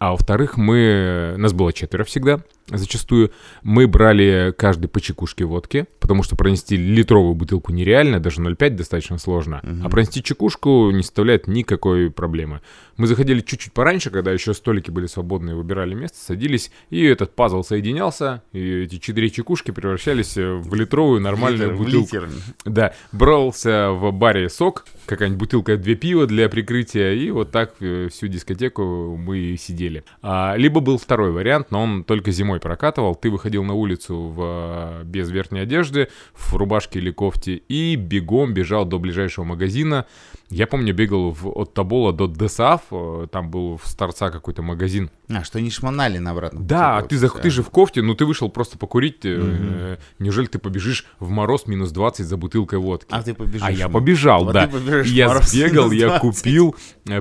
А 0.00 0.12
во-вторых, 0.12 0.56
мы... 0.56 1.34
Нас 1.36 1.52
было 1.52 1.74
четверо 1.74 2.04
всегда, 2.04 2.40
зачастую. 2.68 3.32
Мы 3.62 3.86
брали 3.86 4.54
каждый 4.56 4.88
по 4.88 4.98
чекушке 4.98 5.44
водки, 5.44 5.86
потому 6.00 6.22
что 6.22 6.36
пронести 6.36 6.74
литровую 6.74 7.34
бутылку 7.34 7.70
нереально, 7.70 8.18
даже 8.18 8.40
0,5 8.40 8.70
достаточно 8.70 9.18
сложно. 9.18 9.60
А 9.84 9.90
пронести 9.90 10.22
чекушку 10.22 10.90
не 10.90 11.02
составляет 11.02 11.48
никакой 11.48 12.10
проблемы. 12.10 12.62
Мы 12.96 13.08
заходили 13.08 13.40
чуть-чуть 13.40 13.74
пораньше, 13.74 14.08
когда 14.08 14.32
еще 14.32 14.54
столики 14.54 14.90
были 14.90 15.06
свободные, 15.06 15.54
выбирали 15.54 15.92
место, 15.92 16.16
садились, 16.18 16.70
и 16.88 17.04
этот 17.04 17.34
пазл 17.34 17.62
соединялся, 17.62 18.42
и 18.52 18.84
эти 18.84 18.96
четыре 18.96 19.28
чекушки 19.28 19.70
превращались 19.70 20.34
в 20.36 20.74
литровую 20.74 21.20
нормальную 21.20 21.72
Литр 21.72 21.74
в 21.74 21.84
бутылку. 21.84 22.16
литер. 22.16 22.28
Да, 22.64 22.94
брался 23.12 23.90
в 23.90 24.10
баре 24.12 24.48
сок, 24.48 24.86
какая-нибудь 25.06 25.40
бутылка 25.40 25.76
две 25.76 25.94
пива 25.94 26.26
для 26.26 26.48
прикрытия, 26.48 27.12
и 27.12 27.30
вот 27.30 27.50
так 27.50 27.74
э, 27.80 28.08
всю 28.10 28.28
дискотеку 28.28 29.16
мы 29.16 29.56
сидели. 29.58 30.04
А, 30.22 30.54
либо 30.56 30.80
был 30.80 30.98
второй 30.98 31.32
вариант, 31.32 31.70
но 31.70 31.82
он 31.82 32.04
только 32.04 32.30
зимой 32.30 32.60
прокатывал. 32.60 33.14
Ты 33.14 33.30
выходил 33.30 33.64
на 33.64 33.74
улицу 33.74 34.16
в, 34.16 35.02
без 35.04 35.30
верхней 35.30 35.60
одежды, 35.60 36.08
в 36.34 36.54
рубашке 36.54 36.98
или 36.98 37.10
кофте, 37.10 37.54
и 37.54 37.96
бегом 37.96 38.54
бежал 38.54 38.84
до 38.84 38.98
ближайшего 38.98 39.44
магазина. 39.44 40.06
Я 40.50 40.66
помню, 40.66 40.92
бегал 40.92 41.30
в, 41.30 41.46
от 41.46 41.74
Табола 41.74 42.12
до 42.12 42.26
ДСАФ, 42.26 42.80
э, 42.90 43.26
там 43.30 43.52
был 43.52 43.76
в 43.76 43.86
Старца 43.86 44.30
какой-то 44.30 44.62
магазин. 44.62 45.08
А, 45.28 45.44
что 45.44 45.60
не 45.60 45.70
шмонали 45.70 46.18
на 46.18 46.32
обратном 46.32 46.66
Да, 46.66 47.02
пути, 47.02 47.10
ты, 47.10 47.20
вот, 47.20 47.36
зах- 47.36 47.40
ты 47.40 47.50
же 47.50 47.62
в 47.62 47.70
кофте, 47.70 48.02
ну 48.02 48.16
ты 48.16 48.24
вышел 48.24 48.48
просто 48.48 48.76
покурить. 48.76 49.20
э, 49.22 49.98
неужели 50.18 50.46
ты 50.46 50.58
побежишь 50.58 51.06
в 51.20 51.30
мороз 51.30 51.68
минус 51.68 51.92
20 51.92 52.26
за 52.26 52.36
бутылкой 52.36 52.80
водки? 52.80 53.06
А 53.10 53.22
ты 53.22 53.32
побежишь. 53.32 53.62
А 53.62 53.70
я 53.70 53.86
ну. 53.86 53.94
побежал, 53.94 54.44
Вот 54.44 54.54
да. 54.54 54.66
ты 54.66 54.72
побежишь 54.72 55.06
в 55.06 55.14
я 55.14 55.28
мороз 55.28 55.50
сбегал, 55.50 55.84
минус 55.88 56.00
я 56.02 56.08
20. 56.18 56.20
купил, 56.20 56.76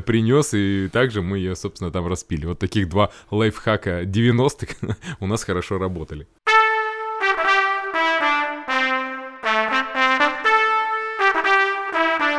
принес, 0.07 0.55
и 0.55 0.89
также 0.91 1.21
мы 1.21 1.38
ее, 1.38 1.55
собственно, 1.55 1.91
там 1.91 2.07
распили. 2.07 2.48
Вот 2.48 2.57
таких 2.57 2.89
два 2.89 3.12
лайфхака 3.29 4.05
90-х 4.05 4.95
у 5.19 5.27
нас 5.27 5.43
хорошо 5.43 5.77
работали. 5.77 6.27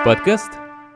Подкаст 0.05 0.51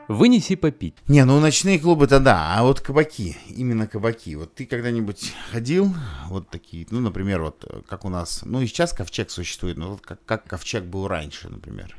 «Вынеси 0.07 0.55
попить». 0.55 0.95
Не, 1.07 1.25
ну 1.25 1.39
ночные 1.39 1.79
клубы-то 1.79 2.19
да, 2.19 2.55
а 2.55 2.63
вот 2.63 2.79
кабаки, 2.79 3.37
именно 3.49 3.87
кабаки. 3.87 4.35
Вот 4.35 4.53
ты 4.53 4.65
когда-нибудь 4.65 5.33
ходил, 5.51 5.93
вот 6.27 6.49
такие, 6.49 6.85
ну, 6.91 6.99
например, 6.99 7.41
вот 7.41 7.65
э, 7.67 7.81
как 7.87 8.05
у 8.05 8.09
нас, 8.09 8.41
ну 8.45 8.61
и 8.61 8.67
сейчас 8.67 8.93
ковчег 8.93 9.31
существует, 9.31 9.77
но 9.77 9.89
вот 9.91 10.01
как, 10.01 10.23
как 10.25 10.45
ковчег 10.45 10.83
был 10.83 11.07
раньше, 11.07 11.49
например. 11.49 11.95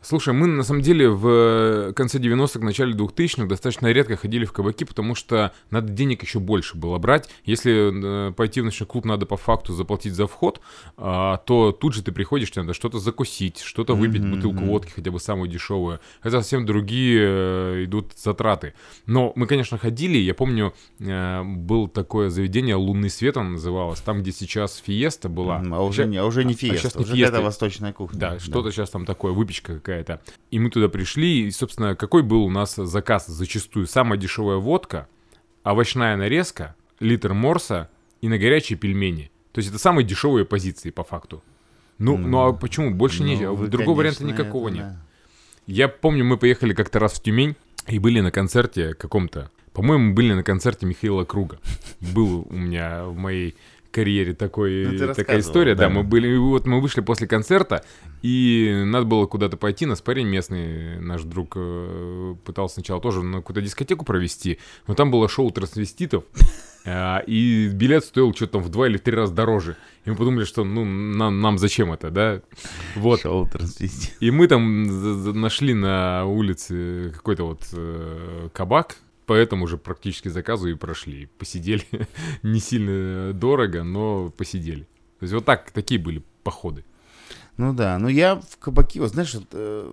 Слушай, 0.00 0.32
мы 0.32 0.46
на 0.46 0.62
самом 0.62 0.80
деле 0.80 1.08
в 1.10 1.26
э, 1.28 1.92
конце 1.92 2.18
90-х, 2.18 2.60
начале 2.60 2.94
2000-х 2.94 3.46
достаточно 3.46 3.88
редко 3.88 4.16
ходили 4.16 4.44
в 4.44 4.52
кабаки, 4.52 4.84
потому 4.84 5.16
что 5.16 5.52
надо 5.70 5.92
денег 5.92 6.22
еще 6.22 6.38
больше 6.38 6.76
было 6.76 6.98
брать. 6.98 7.28
Если 7.44 8.28
э, 8.28 8.32
пойти 8.32 8.60
в 8.60 8.64
ночной 8.64 8.86
клуб, 8.86 9.04
надо 9.04 9.26
по 9.26 9.36
факту 9.36 9.72
заплатить 9.74 10.14
за 10.14 10.28
вход, 10.28 10.60
а, 10.96 11.38
то 11.38 11.72
тут 11.72 11.94
же 11.94 12.02
ты 12.02 12.12
приходишь, 12.12 12.52
тебе 12.52 12.62
надо 12.62 12.74
что-то 12.74 13.00
закусить, 13.00 13.58
что-то 13.60 13.94
выпить, 13.94 14.22
Мгм, 14.22 14.36
бутылку 14.36 14.64
водки, 14.64 14.92
хотя 14.94 15.10
бы 15.10 15.18
самую 15.18 15.48
дешевую. 15.50 15.98
Это 16.22 16.30
совсем 16.40 16.64
другие 16.64 17.20
э, 17.20 17.84
идут 17.84 18.12
затраты. 18.16 18.74
Но 19.06 19.32
мы, 19.34 19.48
конечно, 19.48 19.78
ходили. 19.78 20.16
Я 20.18 20.34
помню, 20.34 20.74
э, 21.00 21.42
было 21.42 21.88
такое 21.88 22.30
заведение 22.30 22.76
«Лунный 22.76 23.10
свет» 23.10 23.36
оно 23.36 23.50
называлось, 23.50 24.00
там, 24.00 24.20
где 24.20 24.30
сейчас 24.30 24.76
фиеста 24.76 25.28
была. 25.28 25.60
А 25.72 25.82
уже 25.82 26.04
Ща- 26.04 26.08
не, 26.08 26.18
а 26.18 26.24
уже 26.24 26.44
не 26.44 26.54
а 26.54 26.56
щас 26.56 26.60
фиеста, 26.60 26.98
не 27.00 27.04
уже 27.04 27.14
фиеста. 27.14 27.42
восточная 27.42 27.92
кухня. 27.92 28.18
Да, 28.20 28.38
что-то 28.38 28.70
сейчас 28.70 28.90
там 28.90 29.04
такое, 29.04 29.32
выпечка 29.32 29.80
какая-то. 29.88 30.20
И 30.50 30.58
мы 30.58 30.70
туда 30.70 30.88
пришли, 30.88 31.46
и, 31.46 31.50
собственно, 31.50 31.96
какой 31.96 32.22
был 32.22 32.44
у 32.44 32.50
нас 32.50 32.76
заказ 32.76 33.26
зачастую? 33.26 33.86
Самая 33.86 34.18
дешевая 34.18 34.56
водка, 34.58 35.08
овощная 35.64 36.16
нарезка, 36.16 36.74
литр 37.00 37.32
морса 37.32 37.88
и 38.20 38.28
на 38.28 38.38
горячие 38.38 38.78
пельмени. 38.78 39.30
То 39.52 39.60
есть 39.60 39.70
это 39.70 39.78
самые 39.78 40.04
дешевые 40.04 40.44
позиции 40.44 40.90
по 40.90 41.04
факту. 41.04 41.42
Ну, 41.98 42.14
М. 42.14 42.30
ну 42.30 42.38
а 42.48 42.52
почему? 42.52 42.92
Больше. 42.94 43.22
Ну, 43.24 43.54
вы, 43.54 43.68
Другого 43.68 43.98
варианта 43.98 44.20
конечно, 44.20 44.42
никакого 44.42 44.68
это 44.68 44.76
нет. 44.76 44.86
да. 44.88 44.96
Я 45.66 45.88
помню, 45.88 46.24
мы 46.24 46.36
поехали 46.38 46.74
как-то 46.74 46.98
раз 46.98 47.14
в 47.14 47.22
Тюмень 47.22 47.56
и 47.86 47.98
были 47.98 48.20
на 48.20 48.30
концерте 48.30 48.94
каком-то. 48.94 49.50
По-моему, 49.72 50.14
были 50.14 50.32
на 50.32 50.42
концерте 50.42 50.86
Михаила 50.86 51.24
Круга. 51.24 51.58
Был 52.00 52.46
у 52.48 52.54
меня 52.54 53.04
в 53.04 53.16
моей 53.16 53.54
карьере 53.98 54.32
такой, 54.32 54.86
Ну, 54.86 55.14
такая 55.14 55.40
история. 55.40 55.74
Да. 55.74 55.88
да. 55.88 55.90
мы 55.90 56.04
были, 56.04 56.36
вот 56.36 56.66
мы 56.66 56.80
вышли 56.80 57.00
после 57.00 57.26
концерта, 57.26 57.84
и 58.22 58.84
надо 58.86 59.06
было 59.06 59.26
куда-то 59.26 59.56
пойти. 59.56 59.86
Нас 59.86 60.00
парень 60.00 60.28
местный, 60.28 61.00
наш 61.00 61.22
друг, 61.22 61.54
э, 61.56 62.34
пытался 62.44 62.74
сначала 62.74 63.00
тоже 63.00 63.22
на 63.22 63.38
какую-то 63.38 63.60
дискотеку 63.60 64.04
провести, 64.04 64.58
но 64.86 64.94
там 64.94 65.10
было 65.10 65.28
шоу 65.28 65.50
трансвеститов, 65.50 66.22
а, 66.86 67.18
и 67.26 67.68
билет 67.68 68.04
стоил 68.04 68.32
что-то 68.34 68.52
там 68.52 68.62
в 68.62 68.68
два 68.68 68.86
или 68.86 68.98
в 68.98 69.00
три 69.00 69.16
раза 69.16 69.34
дороже. 69.34 69.76
И 70.04 70.10
мы 70.10 70.16
подумали, 70.16 70.44
что 70.44 70.62
ну 70.62 70.84
нам, 70.84 71.40
нам 71.40 71.58
зачем 71.58 71.92
это, 71.92 72.10
да? 72.10 72.40
Вот. 72.94 73.22
Шоу 73.22 73.48
трансвестит. 73.48 74.14
И 74.20 74.30
мы 74.30 74.46
там 74.46 75.40
нашли 75.40 75.74
на 75.74 76.24
улице 76.24 77.12
какой-то 77.16 77.44
вот 77.44 77.62
э, 77.72 78.48
кабак, 79.28 79.38
поэтому 79.38 79.64
уже 79.64 79.76
практически 79.76 80.28
заказу 80.28 80.68
и 80.68 80.74
прошли. 80.74 81.26
Посидели 81.38 81.84
не 82.42 82.60
сильно 82.60 83.32
дорого, 83.32 83.84
но 83.84 84.30
посидели. 84.30 84.84
То 85.20 85.24
есть 85.24 85.34
вот 85.34 85.44
так, 85.44 85.70
такие 85.70 86.00
были 86.00 86.22
походы. 86.42 86.84
Ну 87.58 87.74
да, 87.74 87.98
ну 87.98 88.08
я 88.08 88.36
в 88.36 88.56
кабаки, 88.58 89.00
вот 89.00 89.10
знаешь, 89.10 89.34
вот, 89.34 89.48
э, 89.52 89.92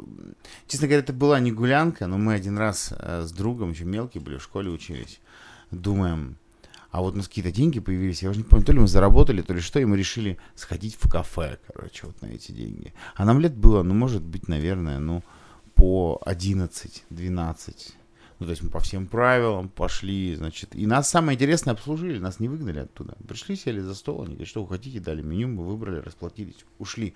честно 0.67 0.87
говоря, 0.87 1.03
это 1.03 1.13
была 1.13 1.39
не 1.39 1.51
гулянка, 1.51 2.07
но 2.07 2.17
мы 2.17 2.35
один 2.35 2.59
раз 2.59 2.93
э, 2.95 3.23
с 3.23 3.31
другом, 3.31 3.71
еще 3.71 3.85
мелкие 3.85 4.21
были, 4.21 4.37
в 4.37 4.43
школе 4.43 4.69
учились, 4.69 5.19
думаем, 5.71 6.37
а 6.91 7.01
вот 7.01 7.15
у 7.15 7.17
нас 7.17 7.27
какие-то 7.27 7.51
деньги 7.51 7.79
появились, 7.79 8.21
я 8.21 8.29
уже 8.29 8.39
не 8.39 8.43
помню, 8.43 8.65
то 8.65 8.71
ли 8.71 8.79
мы 8.79 8.87
заработали, 8.87 9.41
то 9.41 9.55
ли 9.55 9.61
что, 9.61 9.79
и 9.79 9.85
мы 9.85 9.97
решили 9.97 10.37
сходить 10.53 10.95
в 10.99 11.09
кафе, 11.09 11.57
короче, 11.73 12.05
вот 12.05 12.21
на 12.21 12.27
эти 12.27 12.51
деньги. 12.51 12.93
А 13.15 13.25
нам 13.25 13.39
лет 13.39 13.55
было, 13.55 13.81
ну, 13.81 13.95
может 13.95 14.21
быть, 14.21 14.47
наверное, 14.47 14.99
ну, 14.99 15.23
по 15.73 16.21
11-12. 16.27 17.95
Ну, 18.39 18.45
то 18.45 18.49
есть 18.51 18.63
мы 18.63 18.69
по 18.69 18.79
всем 18.79 19.07
правилам 19.07 19.69
пошли, 19.69 20.35
значит, 20.35 20.75
и 20.75 20.85
нас 20.85 21.09
самое 21.09 21.35
интересное 21.35 21.73
обслужили, 21.73 22.19
нас 22.19 22.39
не 22.39 22.49
выгнали 22.49 22.79
оттуда. 22.79 23.15
Пришли, 23.27 23.55
сели 23.55 23.79
за 23.79 23.95
стол, 23.95 24.23
они 24.23 24.33
говорят, 24.33 24.47
что 24.47 24.63
вы 24.63 24.67
хотите, 24.67 24.99
дали 24.99 25.21
меню, 25.21 25.47
мы 25.47 25.63
выбрали, 25.63 25.99
расплатились, 25.99 26.65
ушли. 26.77 27.15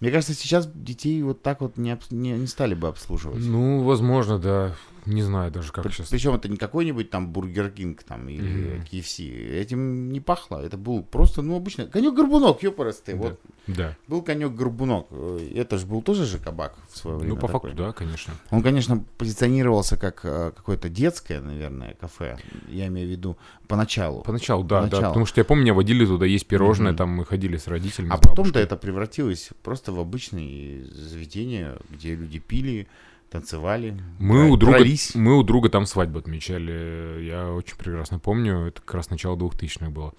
Мне 0.00 0.10
кажется, 0.10 0.34
сейчас 0.34 0.70
детей 0.72 1.22
вот 1.22 1.42
так 1.42 1.60
вот 1.60 1.76
не, 1.76 1.98
не, 2.10 2.32
не 2.32 2.46
стали 2.46 2.74
бы 2.74 2.88
обслуживать. 2.88 3.44
Ну, 3.44 3.82
возможно, 3.82 4.38
да. 4.38 4.76
Не 5.06 5.22
знаю 5.22 5.50
даже, 5.50 5.70
как 5.72 5.92
сейчас. 5.92 6.08
Причем 6.08 6.34
это 6.34 6.48
не 6.48 6.56
какой-нибудь 6.56 7.10
там 7.10 7.28
Бургер 7.32 7.70
Кинг 7.70 8.02
там 8.04 8.28
или 8.28 8.76
Мгм. 8.76 8.84
KFC. 8.90 9.60
Этим 9.60 10.10
не 10.10 10.20
пахло. 10.20 10.58
Это 10.64 10.76
был 10.76 11.02
просто, 11.02 11.42
ну, 11.42 11.56
обычно 11.56 11.86
конек-горбунок, 11.86 12.62
ёпарасты. 12.62 13.12
Да. 13.14 13.18
Вот 13.18 13.40
Да. 13.66 13.96
был 14.08 14.22
конек-горбунок. 14.22 15.06
Э, 15.10 15.50
Это 15.56 15.78
же 15.78 15.86
был 15.86 16.02
тоже 16.02 16.24
же 16.24 16.38
кабак 16.38 16.76
в 16.88 16.96
свое 16.96 17.16
время. 17.18 17.34
Ну, 17.34 17.40
по 17.40 17.46
такой. 17.48 17.70
факту, 17.70 17.82
да, 17.82 17.92
конечно. 17.92 18.34
Он, 18.50 18.62
конечно, 18.62 19.04
позиционировался 19.18 19.96
как 19.96 20.20
э, 20.24 20.52
какое-то 20.56 20.88
детское, 20.88 21.40
наверное, 21.40 21.94
кафе. 22.00 22.38
Я 22.68 22.86
имею 22.86 23.08
в 23.08 23.10
виду 23.10 23.36
поначалу. 23.68 24.22
Поначалу, 24.22 24.64
да, 24.64 24.76
да. 24.82 24.88
Поначалу. 24.88 25.04
Потому 25.12 25.26
что 25.26 25.40
я 25.40 25.44
помню, 25.44 25.64
меня 25.64 25.74
водили 25.74 26.06
туда 26.06 26.26
есть 26.26 26.46
пирожное, 26.46 26.92
Мгм. 26.92 26.96
там 26.98 27.08
мы 27.10 27.24
ходили 27.24 27.56
с 27.56 27.66
родителями. 27.68 28.12
А 28.12 28.16
потом-то 28.18 28.58
это 28.58 28.76
превратилось 28.76 29.50
просто 29.62 29.92
в 29.92 29.98
обычные 30.00 30.84
заведения, 30.84 31.76
где 31.90 32.14
люди 32.14 32.38
пили, 32.38 32.86
танцевали, 33.34 34.00
Мы 34.20 34.48
у, 34.48 34.56
друга, 34.56 34.78
дрались. 34.78 35.14
мы 35.16 35.36
у 35.36 35.42
друга 35.42 35.68
там 35.68 35.86
свадьбу 35.86 36.20
отмечали. 36.20 37.20
Я 37.24 37.50
очень 37.50 37.76
прекрасно 37.76 38.20
помню. 38.20 38.68
Это 38.68 38.80
как 38.80 38.94
раз 38.94 39.10
начало 39.10 39.36
2000-х 39.36 39.90
было. 39.90 40.14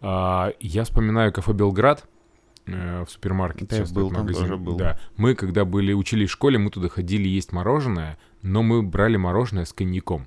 А, 0.00 0.52
я 0.58 0.82
вспоминаю 0.82 1.32
кафе 1.32 1.52
«Белград» 1.52 2.08
э, 2.66 3.04
в 3.04 3.10
супермаркете. 3.10 3.66
Да, 3.66 3.76
сейчас 3.76 3.92
был 3.92 4.10
там, 4.10 4.22
магазин. 4.22 4.42
тоже 4.42 4.56
был. 4.56 4.76
Да. 4.76 4.98
Мы, 5.16 5.36
когда 5.36 5.64
были, 5.64 5.92
учились 5.92 6.28
в 6.28 6.32
школе, 6.32 6.58
мы 6.58 6.70
туда 6.70 6.88
ходили 6.88 7.28
есть 7.28 7.52
мороженое, 7.52 8.18
но 8.42 8.64
мы 8.64 8.82
брали 8.82 9.16
мороженое 9.16 9.64
с 9.64 9.72
коньяком. 9.72 10.26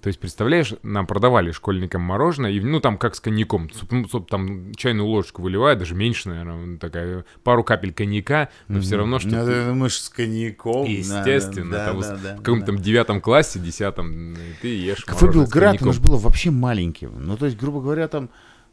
То 0.00 0.06
есть, 0.08 0.18
представляешь, 0.18 0.74
нам 0.82 1.06
продавали 1.06 1.50
школьникам 1.52 2.00
мороженое, 2.02 2.50
и, 2.52 2.60
ну, 2.60 2.80
там 2.80 2.96
как 2.96 3.14
с 3.14 3.20
коньяком, 3.20 3.70
суп- 3.70 3.92
ну, 3.92 4.06
там 4.20 4.72
чайную 4.74 5.06
ложечку 5.06 5.42
выливают, 5.42 5.78
даже 5.78 5.94
меньше, 5.94 6.28
наверное, 6.30 6.78
такая, 6.78 7.24
пару 7.44 7.62
капель 7.64 7.92
коньяка, 7.92 8.48
но 8.68 8.80
все 8.80 8.96
равно, 8.96 9.18
что 9.18 9.28
Ну, 9.28 9.44
ты- 9.46 9.52
ж 9.90 9.92
с 9.92 10.08
коньяком. 10.08 10.86
Естественно, 10.86 11.70
да, 11.72 11.86
там 11.86 12.00
да, 12.00 12.16
в 12.16 12.22
да, 12.22 12.36
каком-то 12.36 12.66
да. 12.66 12.72
там 12.72 12.78
девятом 12.82 13.20
классе, 13.20 13.58
десятом, 13.58 14.36
ты 14.62 14.68
ешь 14.68 15.04
с 15.04 15.04
Белград, 15.34 15.64
коньяком. 15.78 15.88
оно 15.88 15.92
же 15.92 16.00
было 16.00 16.16
вообще 16.16 16.50
маленьким. 16.50 17.12
Ну, 17.26 17.36
то 17.36 17.44
есть, 17.46 17.58
грубо 17.58 17.80
говоря, 17.82 18.08
там, 18.08 18.30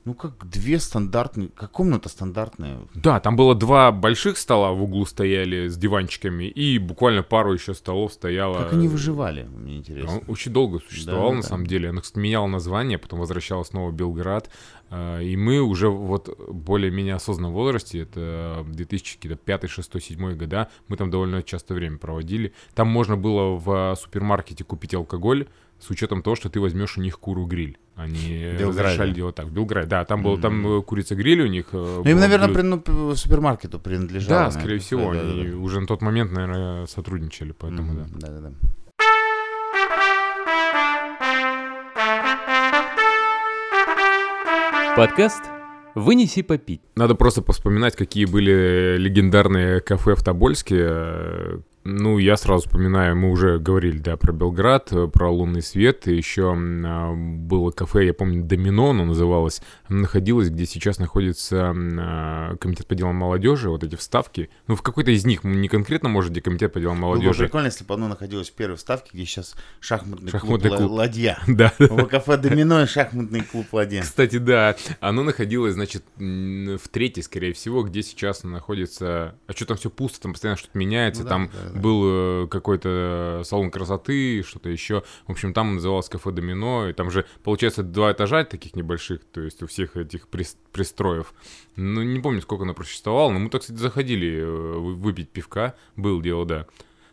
ну, 0.08 0.14
как 0.14 0.48
две 0.50 0.80
стандартные, 0.80 1.50
как 1.50 1.72
комната 1.72 2.08
стандартная. 2.08 2.80
Да, 2.96 3.20
там 3.20 3.36
было 3.36 3.54
два 3.56 3.92
больших 3.92 4.38
стола 4.38 4.72
в 4.72 4.82
углу 4.82 5.06
стояли 5.06 5.68
с 5.68 5.76
диванчиками, 5.78 6.46
и 6.46 6.78
буквально 6.80 7.24
пару 7.24 7.52
еще 7.54 7.74
столов 7.74 8.14
стояло. 8.14 8.64
Как 8.64 8.72
они 8.72 8.88
выживали, 8.88 9.44
мне 9.44 9.74
Он 9.74 9.78
интересно. 9.80 10.22
очень 10.28 10.54
долго 10.54 10.80
существовал, 10.80 11.32
Да, 11.32 11.36
на 11.36 11.42
да. 11.42 11.48
самом 11.48 11.68
деле. 11.68 11.92
Кстати, 12.00 12.20
меняло 12.20 12.48
название, 12.48 12.98
потом 12.98 13.20
возвращалось 13.20 13.68
снова 13.68 13.90
в 13.92 13.94
Белград. 13.96 14.50
А, 14.90 15.20
И 15.20 15.36
мы 15.36 15.60
уже 15.62 15.90
вот 15.90 16.30
более-менее 16.50 17.16
осознанном 17.16 17.52
возрасте, 17.52 18.00
это 18.00 18.66
2005, 18.70 19.70
6, 19.70 20.02
7 20.02 20.36
года, 20.38 20.70
мы 20.88 20.96
там 20.96 21.12
довольно 21.12 21.44
часто 21.44 21.74
время 21.74 21.98
проводили. 21.98 22.54
Там 22.76 22.88
можно 22.88 23.18
было 23.18 23.58
в 23.58 23.98
супермаркете 24.02 24.64
купить 24.64 24.94
алкоголь 24.94 25.48
с 25.80 25.90
учетом 25.90 26.22
того, 26.24 26.36
что 26.36 26.50
ты 26.50 26.60
возьмешь 26.60 26.98
у 26.98 27.02
них 27.02 27.20
куру-гриль. 27.20 27.78
Они 27.96 28.54
Белграде. 28.60 28.82
разрешали 28.90 29.12
делать 29.14 29.36
так. 29.36 29.48
В 29.48 29.52
Белграде, 29.52 29.88
да. 29.88 30.06
Там 30.06 30.22
был 30.24 30.38
там 30.40 30.80
э, 30.80 30.82
курица-гриль 30.84 31.42
у 31.42 31.48
них. 31.48 31.68
Ну, 31.72 32.04
им, 32.04 32.20
наверное, 32.20 32.54
при, 32.54 32.62
ну, 32.62 33.16
супермаркету 33.16 33.80
принадлежало. 33.80 34.30
Да, 34.30 34.36
наверное, 34.46 34.60
скорее 34.62 34.80
всего. 34.80 35.14
да, 35.14 35.20
Они 35.22 35.44
да, 35.46 35.52
да. 35.52 35.58
уже 35.58 35.80
на 35.82 35.88
тот 35.88 36.02
момент, 36.02 36.32
наверное, 36.32 36.86
сотрудничали, 36.86 37.54
поэтому 37.58 37.94
да. 37.96 38.02
Мгм, 38.04 38.20
Да-да-да. 38.20 38.52
Подкаст 44.96 45.44
«Вынеси 45.96 46.42
попить». 46.42 46.82
Надо 46.96 47.14
просто 47.16 47.42
поспоминать, 47.42 47.96
какие 47.96 48.26
были 48.26 48.96
легендарные 48.98 49.80
кафе 49.80 50.16
в 50.16 50.24
Тобольске. 50.24 51.62
Ну, 51.90 52.18
я 52.18 52.36
сразу 52.36 52.68
вспоминаю, 52.68 53.16
мы 53.16 53.32
уже 53.32 53.60
говорили, 53.60 54.00
да, 54.00 54.18
про 54.18 54.34
Белград, 54.34 54.92
э, 54.92 55.08
про 55.08 55.32
лунный 55.32 55.62
свет. 55.62 56.06
Еще 56.08 56.54
а, 56.54 57.14
было 57.16 57.72
кафе, 57.72 58.06
я 58.06 58.14
помню, 58.14 58.44
Домино 58.44 58.90
оно 58.90 59.06
называлось. 59.06 59.62
Оно 59.88 60.02
находилось, 60.02 60.50
где 60.50 60.66
сейчас 60.66 61.00
находится 61.00 61.74
а, 61.74 62.58
комитет 62.58 62.88
по 62.88 62.96
делам 62.96 63.16
молодежи, 63.16 63.70
вот 63.70 63.86
эти 63.86 63.96
вставки. 63.96 64.50
Ну, 64.68 64.76
в 64.76 64.82
какой-то 64.82 65.12
из 65.12 65.26
них, 65.26 65.46
не 65.46 65.70
конкретно, 65.70 66.10
может, 66.10 66.32
где 66.32 66.42
комитет 66.42 66.74
по 66.74 66.82
делам 66.82 67.00
Было 67.00 67.12
бы 67.12 67.16
молодежи. 67.20 67.46
прикольно, 67.46 67.68
если 67.68 67.86
бы 67.86 67.94
оно 67.94 68.10
находилось 68.10 68.50
в 68.50 68.54
первой 68.54 68.76
вставке, 68.76 69.12
где 69.14 69.24
сейчас 69.24 69.56
шахматный, 69.80 70.30
Шахматный 70.30 70.70
клуб, 70.70 70.80
клуб. 70.80 70.92
«Ла- 70.92 70.98
«Ладья». 70.98 71.40
Да, 71.48 71.72
В 71.80 72.06
кафе 72.08 72.36
«Домино» 72.36 72.82
и 72.82 72.86
шахматный 72.86 73.44
клуб 73.44 73.68
«Ладья». 73.72 74.02
Кстати, 74.02 74.40
да, 74.40 74.76
оно 75.00 75.24
находилось, 75.24 75.76
значит, 75.76 76.04
в 76.18 76.90
третьей, 76.92 77.24
скорее 77.24 77.54
всего, 77.54 77.84
где 77.84 78.04
сейчас 78.04 78.44
находится... 78.44 79.36
А 79.48 79.54
что 79.54 79.66
там 79.66 79.78
все 79.78 79.90
пусто, 79.90 80.20
там 80.20 80.34
постоянно 80.34 80.58
что-то 80.58 80.78
меняется, 80.78 81.22
Ну 81.22 81.30
да, 81.30 81.30
там 81.30 81.50
да. 81.74 81.77
Был 81.78 82.44
э, 82.44 82.48
какой-то 82.48 83.42
салон 83.46 83.72
красоты, 83.72 84.44
что-то 84.44 84.70
еще. 84.70 85.04
В 85.28 85.32
общем, 85.32 85.54
там 85.54 85.76
называлось 85.76 86.10
кафе 86.10 86.32
Домино, 86.32 86.90
и 86.90 86.94
там 86.94 87.12
же, 87.12 87.26
получается, 87.44 87.84
два 87.84 88.12
этажа 88.12 88.44
таких 88.44 88.76
небольших, 88.76 89.22
то 89.26 89.42
есть 89.42 89.62
у 89.64 89.68
всех 89.68 89.96
этих 89.98 90.28
прис- 90.30 90.58
пристроев. 90.72 91.34
Ну, 91.76 92.04
не 92.04 92.20
помню, 92.20 92.42
сколько 92.42 92.64
оно 92.64 92.74
просуществовало, 92.74 93.32
но 93.32 93.40
мы, 93.40 93.50
так 93.50 93.62
кстати, 93.62 93.78
заходили 93.78 94.40
э, 94.42 94.46
вы- 94.78 94.96
выпить 94.96 95.30
пивка, 95.30 95.76
был 95.96 96.22
дело, 96.22 96.46
да. 96.46 96.66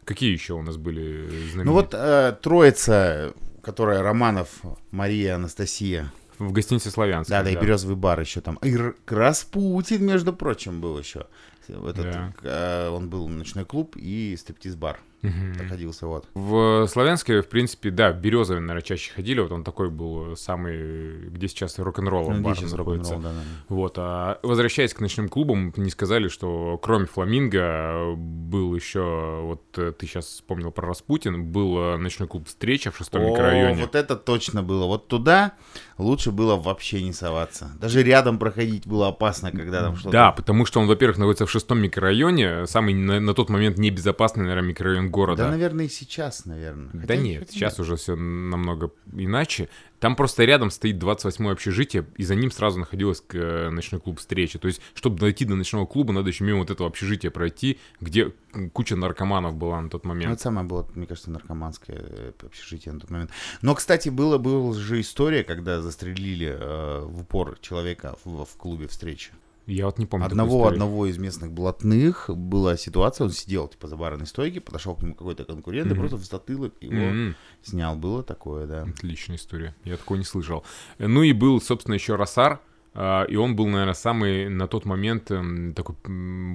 Какие 0.05 0.33
еще 0.33 0.53
у 0.55 0.63
нас 0.63 0.77
были 0.77 1.27
знаменитые? 1.53 1.65
Ну 1.65 1.73
вот 1.73 1.95
э, 1.95 2.37
троица, 2.43 3.33
которая 3.63 4.03
Романов, 4.03 4.49
Мария, 4.91 5.37
Анастасия. 5.37 6.13
В 6.39 6.53
гостинице 6.53 6.91
«Славянск». 6.91 7.31
Да, 7.31 7.43
да, 7.43 7.51
и 7.51 7.57
березовый 7.57 7.97
бар 7.97 8.21
еще 8.21 8.41
там. 8.41 8.57
И 8.57 8.77
Распутин, 9.07 10.05
между 10.05 10.33
прочим, 10.33 10.81
был 10.81 10.99
еще. 10.99 11.27
Этот, 11.69 12.05
Да. 12.05 12.35
э, 12.43 12.89
он 12.89 13.09
был 13.09 13.29
ночной 13.29 13.65
клуб 13.65 13.97
и 13.97 14.37
стриптиз-бар. 14.37 15.01
Мгм. 15.25 15.53
Находился 15.53 16.07
вот. 16.07 16.27
В 16.35 16.87
Славянске, 16.87 17.41
в 17.41 17.49
принципе, 17.49 17.91
да, 17.91 18.13
в 18.13 18.21
Березове, 18.21 18.61
наверное, 18.61 18.83
чаще 18.83 19.13
ходили. 19.13 19.41
Вот 19.41 19.53
он 19.53 19.65
такой 19.65 19.91
был 19.91 20.37
самый, 20.37 21.29
где 21.31 21.49
сейчас 21.49 21.79
рок-н-ролл 21.79 22.31
Ну, 22.31 22.43
бар 22.43 22.61
находится. 22.61 23.15
да, 23.17 23.31
да. 23.33 23.41
Вот, 23.69 23.95
а 23.99 24.39
возвращаясь 24.43 24.93
к 24.95 25.01
ночным 25.01 25.29
клубам, 25.29 25.73
не 25.77 25.91
сказали, 25.91 26.29
что 26.29 26.79
кроме 26.83 27.07
Фламинго 27.07 28.15
был 28.17 28.75
еще, 28.75 29.41
вот 29.43 29.63
э, 29.79 29.93
ты 29.99 30.07
сейчас 30.07 30.27
вспомнил 30.27 30.71
про 30.71 30.87
Распутин, 30.89 31.45
был 31.45 31.79
э, 31.79 31.97
ночной 31.97 32.29
клуб 32.29 32.47
«Встреча» 32.47 32.91
в 32.91 32.97
шестом 32.97 33.23
О, 33.23 33.31
микрорайоне. 33.31 33.81
вот 33.83 33.95
это 33.95 34.17
точно 34.17 34.63
было. 34.63 34.87
Вот 34.87 35.09
туда 35.09 35.53
лучше 35.99 36.31
было 36.33 36.57
вообще 36.57 37.03
не 37.03 37.13
соваться. 37.13 37.71
Даже 37.81 38.03
рядом 38.03 38.39
проходить 38.39 38.87
было 38.87 39.09
опасно, 39.09 39.51
когда 39.51 39.81
там 39.81 39.97
что-то... 39.97 40.11
Да, 40.13 40.33
потому 40.33 40.67
что 40.67 40.81
он, 40.81 40.87
во-первых, 40.87 41.19
находится 41.19 41.47
в 41.47 41.51
шестом 41.51 41.79
микрорайоне, 41.81 42.67
самый 42.67 42.95
на, 42.95 43.21
на 43.21 43.35
тот 43.35 43.49
момент 43.49 43.79
небезопасный, 43.79 44.45
наверное, 44.45 44.69
микрорайон 44.69 45.11
города. 45.15 45.45
Да, 45.45 45.51
наверное, 45.51 45.87
и 45.87 45.89
сейчас, 45.89 46.45
наверное. 46.47 46.91
Да 46.93 47.01
Хотя- 47.01 47.17
нет, 47.17 47.41
хотя 47.41 47.53
сейчас 47.53 47.79
уже 47.81 47.97
все 47.97 48.17
намного 48.17 48.91
иначе. 49.13 49.69
Там 50.01 50.17
просто 50.17 50.45
рядом 50.45 50.71
стоит 50.71 50.97
28-е 50.97 51.53
общежитие, 51.53 52.05
и 52.17 52.25
за 52.25 52.35
ним 52.35 52.51
сразу 52.51 52.79
находилось 52.79 53.23
э, 53.33 53.71
ночной 53.71 54.01
клуб 54.01 54.19
встречи. 54.19 54.59
То 54.59 54.69
есть, 54.69 54.81
чтобы 54.95 55.19
дойти 55.19 55.45
до 55.47 55.55
ночного 55.55 55.87
клуба, 55.87 56.13
надо 56.13 56.29
еще 56.29 56.45
мимо 56.45 56.59
вот 56.59 56.71
этого 56.71 56.89
общежития 56.89 57.31
пройти, 57.31 57.79
где 58.01 58.33
куча 58.75 58.97
наркоманов 58.97 59.57
была 59.57 59.81
на 59.81 59.89
тот 59.89 60.05
Ну, 60.05 60.11
момент. 60.11 60.33
это 60.35 60.43
самое 60.43 60.67
было, 60.67 60.87
мне 60.95 61.07
кажется, 61.07 61.31
наркоманское 61.31 61.97
э, 61.99 62.33
общежитие 62.43 62.93
на 62.93 63.01
тот 63.01 63.11
момент. 63.11 63.31
Но, 63.63 63.75
кстати, 63.75 64.11
было, 64.11 64.37
была 64.37 64.75
же 64.75 65.01
история, 65.01 65.43
когда 65.43 65.81
застрелили 65.81 66.55
э, 66.59 67.01
в 67.05 67.23
упор 67.23 67.57
человека 67.61 68.17
в, 68.25 68.45
в 68.45 68.57
клубе 68.57 68.89
встречи. 68.89 69.31
Я 69.67 69.87
вот 69.87 69.99
не 69.99 70.05
помню. 70.07 70.27
Одного, 70.27 70.67
одного 70.67 71.07
из 71.07 71.17
местных 71.19 71.51
блатных 71.53 72.29
была 72.29 72.77
ситуация, 72.77 73.25
он 73.25 73.31
сидел 73.31 73.67
типа 73.69 73.89
за 73.89 73.97
барной 73.97 74.27
стойки, 74.27 74.59
подошел 74.59 74.95
к 74.95 75.03
нему 75.03 75.15
какой-то 75.15 75.45
конкурент 75.45 75.87
и 75.87 75.95
Мгм. 75.95 76.01
просто 76.01 76.17
в 76.19 76.25
затылок 76.25 76.75
его 76.81 76.95
М, 76.97 77.37
снял. 77.63 77.97
Было 77.97 78.23
такое, 78.23 78.67
да. 78.67 78.83
Отличная 78.83 79.37
история. 79.37 79.75
Я 79.85 79.97
такого 79.97 80.19
не 80.19 80.25
слышал. 80.25 80.65
Э, 80.99 81.07
Ну 81.07 81.23
и 81.23 81.33
был, 81.33 81.61
собственно, 81.61 81.95
еще 81.95 82.17
Росар. 82.17 82.61
А, 82.95 83.25
И 83.25 83.37
он 83.37 83.57
был, 83.57 83.67
наверное, 83.67 83.95
самый 83.95 84.49
на 84.49 84.67
тот 84.69 84.85
момент 84.85 85.31
эм, 85.31 85.75
такой 85.75 85.97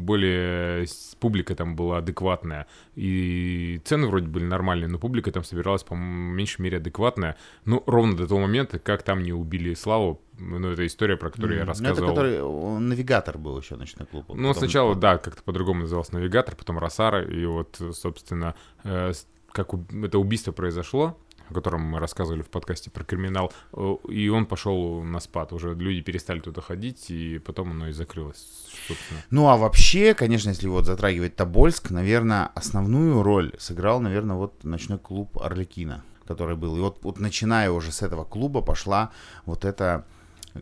более 0.01 0.86
с- 0.88 1.15
публика 1.19 1.55
там 1.55 1.75
была 1.75 1.98
адекватная. 1.98 2.65
И 2.96 3.81
цены 3.86 4.08
вроде 4.08 4.27
были 4.27 4.46
нормальные, 4.46 4.88
но 4.88 4.98
публика 5.00 5.31
там 5.31 5.43
собиралась, 5.43 5.84
по 5.84 5.96
меньшей 5.96 6.62
мере, 6.62 6.77
адекватная. 6.77 7.36
Ну, 7.65 7.84
ровно 7.86 8.15
до 8.15 8.27
того 8.27 8.41
момента, 8.41 8.79
как 8.79 9.03
там 9.03 9.24
не 9.24 9.34
убили 9.34 9.74
Славу. 9.74 10.22
Ну, 10.38 10.69
это 10.72 10.86
история, 10.86 11.17
про 11.17 11.29
которую 11.29 11.55
я 11.58 11.62
М, 11.63 11.67
ну, 11.67 11.72
это 11.74 11.81
рассказывал. 11.84 12.10
который, 12.10 12.41
он 12.41 12.88
навигатор 12.88 13.38
был 13.38 13.60
еще 13.60 13.75
ночной 13.75 14.08
клуб. 14.08 14.25
он 14.29 14.38
Ну, 14.41 14.48
потом- 14.50 14.60
сначала, 14.60 14.96
да, 14.96 15.17
как-то 15.17 15.43
по-другому 15.43 15.81
назывался 15.81 16.13
навигатор, 16.15 16.55
потом 16.55 16.79
Росара, 16.79 17.24
и 17.24 17.46
вот, 17.46 17.75
э, 17.81 17.91
собственно, 17.91 18.55
э, 18.84 19.12
как 19.51 19.74
у- 19.74 19.85
это 20.03 20.18
убийство 20.20 20.51
произошло, 20.53 21.18
о 21.50 21.53
котором 21.53 21.81
мы 21.81 22.00
рассказывали 22.00 22.42
в 22.42 22.50
подкасте 22.50 22.90
про 22.90 23.03
криминал, 23.03 23.51
э, 23.74 23.96
и 24.09 24.29
он 24.29 24.46
пошел 24.46 25.01
на 25.03 25.20
спад. 25.20 25.53
Уже 25.53 25.74
люди 25.74 26.01
перестали 26.01 26.40
туда 26.40 26.62
ходить, 26.62 27.09
и 27.09 27.40
потом 27.40 27.72
оно 27.72 27.88
и 27.88 27.92
закрылось, 27.92 28.48
собственно. 28.88 29.22
Ну, 29.31 29.48
а 29.48 29.57
вообще, 29.57 30.14
конечно, 30.14 30.50
если 30.50 30.68
вот 30.68 30.85
затрагивать 30.85 31.35
Тобольск, 31.35 31.92
наверное, 31.92 32.48
основную 32.55 33.24
роль 33.24 33.53
сыграл, 33.57 34.00
наверное, 34.00 34.35
вот 34.35 34.64
ночной 34.64 35.00
клуб 35.00 35.38
Орликина, 35.42 36.03
который 36.25 36.55
был. 36.55 36.77
И 36.77 36.79
вот, 36.79 37.00
вот 37.03 37.20
начиная 37.20 37.72
уже 37.72 37.92
с 37.92 38.01
этого 38.01 38.24
клуба 38.24 38.62
пошла 38.62 39.12
вот 39.46 39.66
эта 39.66 40.05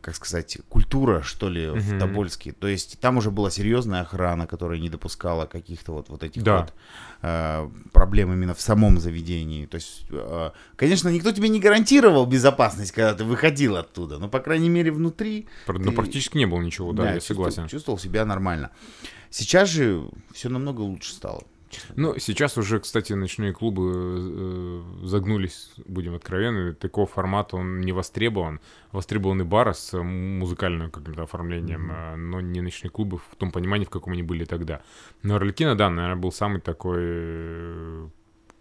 как 0.01 0.15
сказать, 0.15 0.57
культура, 0.69 1.21
что 1.21 1.49
ли, 1.49 1.69
в 1.69 1.75
Мгм. 1.91 1.99
Тобольске. 1.99 2.51
То 2.51 2.67
есть 2.67 2.99
там 2.99 3.17
уже 3.17 3.31
была 3.31 3.49
серьезная 3.49 4.01
охрана, 4.01 4.45
которая 4.47 4.79
не 4.79 4.89
допускала 4.89 5.45
каких-то 5.45 5.93
вот, 5.93 6.09
вот 6.09 6.23
этих 6.23 6.43
Да. 6.43 6.61
вот 6.61 6.73
э, 7.23 7.69
проблем 7.93 8.31
именно 8.33 8.53
в 8.53 8.61
самом 8.61 8.99
заведении. 8.99 9.65
То 9.65 9.75
есть, 9.75 10.05
э, 10.09 10.51
конечно, 10.75 11.09
никто 11.09 11.31
тебе 11.31 11.49
не 11.49 11.59
гарантировал 11.59 12.25
безопасность, 12.25 12.91
когда 12.91 13.13
ты 13.13 13.23
выходил 13.23 13.75
оттуда, 13.77 14.19
но, 14.19 14.27
по 14.29 14.39
крайней 14.39 14.69
мере, 14.69 14.91
внутри 14.91 15.47
Пр- 15.65 15.77
ты- 15.77 15.83
Ну, 15.85 15.91
практически 15.93 16.37
не 16.37 16.45
было 16.45 16.61
ничего, 16.61 16.93
да, 16.93 17.13
я 17.13 17.19
чувствовал- 17.19 17.49
согласен. 17.51 17.69
Чувствовал 17.69 17.97
себя 17.99 18.25
нормально. 18.25 18.69
Сейчас 19.29 19.69
же 19.69 20.03
все 20.33 20.49
намного 20.49 20.81
лучше 20.81 21.11
стало. 21.13 21.43
Честно 21.69 21.93
Ну, 21.95 22.19
сейчас 22.19 22.57
уже, 22.57 22.79
кстати, 22.79 23.13
ночные 23.13 23.53
клубы 23.53 23.91
э, 23.93 24.83
загнулись, 25.03 25.71
будем 25.85 26.15
откровенны. 26.15 26.73
Такого 26.73 27.07
формата 27.07 27.55
он 27.55 27.81
не 27.81 27.91
востребован. 27.91 28.59
Востребованы 28.91 29.45
бары 29.45 29.73
с 29.73 29.93
э, 29.93 30.01
музыкальным 30.01 30.91
каким-то 30.91 31.23
оформлением, 31.23 31.91
э, 31.91 32.15
но 32.15 32.41
не 32.41 32.61
ночные 32.61 32.91
клубы 32.91 33.17
в 33.17 33.35
том 33.37 33.51
понимании, 33.51 33.85
в 33.85 33.89
каком 33.89 34.13
они 34.13 34.23
были 34.23 34.45
тогда. 34.45 34.81
Но 35.23 35.35
Орликина, 35.35 35.75
да, 35.75 35.89
наверное, 35.89 36.21
был 36.21 36.31
самый 36.31 36.61
такой 36.61 36.97
э, 36.99 38.07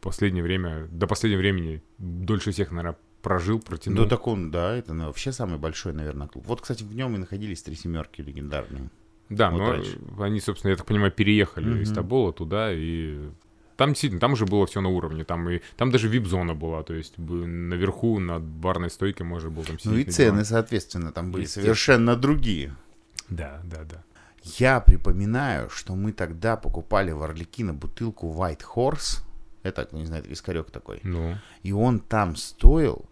последнее 0.01 0.43
время, 0.43 0.87
до 0.91 1.07
последнего 1.07 1.41
времени 1.41 1.83
дольше 1.99 2.53
всех, 2.53 2.71
наверное, 2.71 2.97
прожил, 3.23 3.59
протянул. 3.59 4.05
Ну, 4.05 4.09
так 4.09 4.27
он, 4.29 4.51
да, 4.53 4.77
это 4.77 4.95
ну, 4.95 5.07
вообще 5.07 5.33
самый 5.33 5.59
большой, 5.59 5.93
наверное, 5.93 6.29
клуб. 6.29 6.47
Вот, 6.47 6.61
кстати, 6.61 6.85
в 6.85 6.95
нем 6.95 7.17
и 7.17 7.19
находились 7.19 7.63
три 7.63 7.75
семерки 7.75 8.21
легендарные. 8.21 8.89
Да, 9.29 9.51
Вот 9.51 9.59
но 9.59 9.73
раньше. 9.73 9.99
они, 10.21 10.41
собственно, 10.41 10.71
я 10.71 10.77
так 10.77 10.87
понимаю, 10.87 11.11
переехали 11.13 11.83
из 11.83 11.89
Мгм. 11.91 11.95
Тобола 11.97 12.33
туда, 12.33 12.73
и 12.73 13.19
там 13.77 13.91
действительно, 13.91 14.21
там 14.21 14.33
уже 14.33 14.47
было 14.47 14.67
все 14.67 14.81
на 14.81 14.89
уровне, 14.89 15.25
там 15.25 15.49
и 15.51 15.61
там 15.77 15.91
даже 15.91 16.09
вип-зона 16.09 16.55
была, 16.55 16.83
то 16.83 16.95
есть 16.95 17.19
наверху 17.19 18.19
над 18.21 18.43
барной 18.43 18.89
стойкой 18.91 19.27
можно 19.27 19.51
было 19.51 19.65
там 19.65 19.79
сидеть. 19.79 19.93
Ну 19.93 19.99
и 20.01 20.05
на 20.07 20.13
цены, 20.13 20.27
диване. 20.31 20.45
соответственно, 20.45 21.13
там 21.13 21.33
были 21.33 21.45
совершенно 21.45 22.17
другие. 22.17 22.75
Да, 23.29 23.61
да, 23.65 23.85
да. 23.85 24.03
Я 24.59 24.79
припоминаю, 24.81 25.69
что 25.71 25.97
мы 25.97 26.13
тогда 26.13 26.57
покупали 26.57 27.11
в 27.11 27.21
Орликино 27.23 27.75
бутылку 27.75 28.33
White 28.33 28.63
Horse. 28.77 29.23
Это, 29.65 29.89
ну, 29.91 29.99
не 29.99 30.07
знаю, 30.07 30.23
это 30.23 30.31
вискарек 30.31 30.71
такой. 30.71 31.01
Ну, 31.03 31.35
И 31.65 31.73
он 31.73 31.99
там 31.99 32.37
стоил 32.37 33.05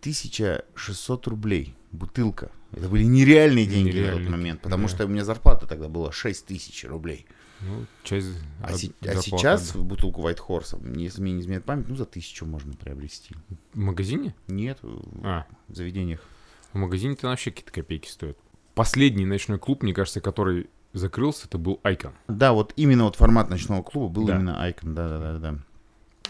1600 0.00 1.26
рублей. 1.26 1.74
Бутылка. 1.92 2.50
Это 2.72 2.88
были 2.88 3.04
нереальные 3.04 3.66
деньги 3.66 3.88
на 3.90 3.92
Нереальные, 3.94 4.24
тот 4.24 4.30
момент, 4.30 4.60
потому 4.62 4.84
да. 4.84 4.88
что 4.94 5.04
у 5.04 5.08
меня 5.08 5.24
зарплата 5.24 5.66
тогда 5.66 5.88
была 5.88 6.12
6000 6.12 6.84
рублей. 6.84 7.26
ну, 7.62 7.84
часть 8.04 8.28
А, 8.62 8.72
се- 8.72 8.92
а 9.02 9.16
сейчас 9.16 9.72
да. 9.72 9.80
бутылку 9.80 10.22
White 10.22 10.38
Horse, 10.48 10.98
если 10.98 11.20
мне 11.20 11.32
не 11.32 11.40
изменяет 11.42 11.64
память, 11.64 11.88
ну 11.88 11.94
за 11.96 12.06
тысячу 12.06 12.46
можно 12.46 12.72
приобрести. 12.74 13.34
В 13.74 13.78
магазине? 13.78 14.34
Нет, 14.48 14.78
в 14.82 15.26
А, 15.26 15.46
заведениях. 15.68 16.20
в 16.72 16.78
магазине 16.78 17.16
то 17.16 17.26
вообще 17.28 17.50
какие-то 17.50 17.72
копейки 17.72 18.08
стоят. 18.08 18.38
Последний 18.74 19.26
ночной 19.26 19.58
клуб, 19.58 19.82
мне 19.82 19.92
кажется, 19.92 20.20
который 20.22 20.70
закрылся, 20.94 21.46
это 21.48 21.58
был 21.58 21.80
Айкон. 21.82 22.12
Да, 22.28 22.52
вот 22.54 22.72
именно 22.76 23.04
вот 23.04 23.16
формат 23.16 23.50
ночного 23.50 23.82
клуба 23.82 24.08
был 24.08 24.26
Да. 24.26 24.36
именно 24.36 24.50
Icon, 24.66 24.94
да-да-да. 24.94 25.58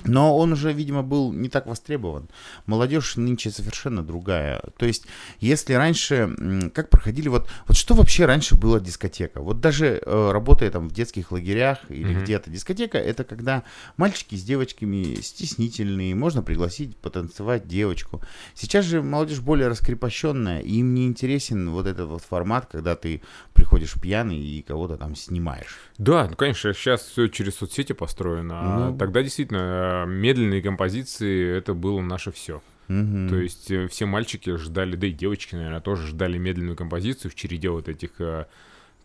Но 0.04 0.36
он 0.36 0.52
уже, 0.52 0.72
видимо, 0.72 1.02
был 1.02 1.32
не 1.32 1.48
так 1.48 1.66
востребован. 1.66 2.28
Молодежь 2.66 3.16
нынче 3.16 3.50
совершенно 3.50 4.02
другая. 4.02 4.60
То 4.78 4.86
есть, 4.86 5.04
если 5.40 5.74
раньше, 5.74 6.70
как 6.74 6.90
проходили, 6.90 7.28
вот, 7.28 7.48
вот 7.66 7.76
что 7.76 7.94
вообще 7.94 8.26
раньше 8.26 8.56
было 8.56 8.80
дискотека? 8.80 9.40
Вот 9.40 9.60
даже 9.60 10.00
э, 10.04 10.30
работая 10.32 10.70
там 10.70 10.88
в 10.88 10.92
детских 10.92 11.32
лагерях 11.32 11.78
или 11.88 12.12
Мгм. 12.14 12.24
где-то, 12.24 12.50
дискотека 12.50 12.98
это 12.98 13.24
когда 13.24 13.62
мальчики 13.96 14.34
с 14.34 14.42
девочками 14.42 15.16
стеснительные, 15.20 16.14
можно 16.14 16.42
пригласить 16.42 16.96
потанцевать 16.96 17.66
девочку. 17.68 18.22
Сейчас 18.54 18.84
же 18.84 19.02
молодежь 19.02 19.40
более 19.40 19.68
раскрепощенная, 19.68 20.60
и 20.60 20.76
им 20.76 20.94
не 20.94 21.06
интересен 21.06 21.70
вот 21.70 21.86
этот 21.86 22.08
вот 22.08 22.22
формат, 22.22 22.68
когда 22.70 22.96
ты 22.96 23.22
приходишь 23.54 23.94
пьяный 24.00 24.38
и 24.38 24.62
кого-то 24.62 24.96
там 24.96 25.14
снимаешь. 25.14 25.78
Да, 25.98 26.26
ну, 26.28 26.36
конечно, 26.36 26.72
сейчас 26.74 27.02
все 27.02 27.28
через 27.28 27.56
соцсети 27.56 27.92
построено. 27.92 28.58
А 28.60 28.90
Ну. 28.90 28.96
тогда 28.98 29.22
действительно 29.22 29.89
медленные 30.06 30.62
композиции 30.62 31.56
это 31.58 31.74
было 31.74 32.00
наше 32.00 32.32
все. 32.32 32.62
Мгм. 32.88 33.28
То 33.28 33.36
есть 33.36 33.70
э, 33.70 33.86
все 33.88 34.06
мальчики 34.06 34.56
ждали, 34.56 34.96
да 34.96 35.06
и 35.06 35.12
девочки, 35.12 35.54
наверное, 35.54 35.80
тоже 35.80 36.06
ждали 36.08 36.38
медленную 36.38 36.76
композицию 36.76 37.30
в 37.30 37.34
череде 37.36 37.70
вот 37.70 37.88
этих 37.88 38.10
э, 38.18 38.46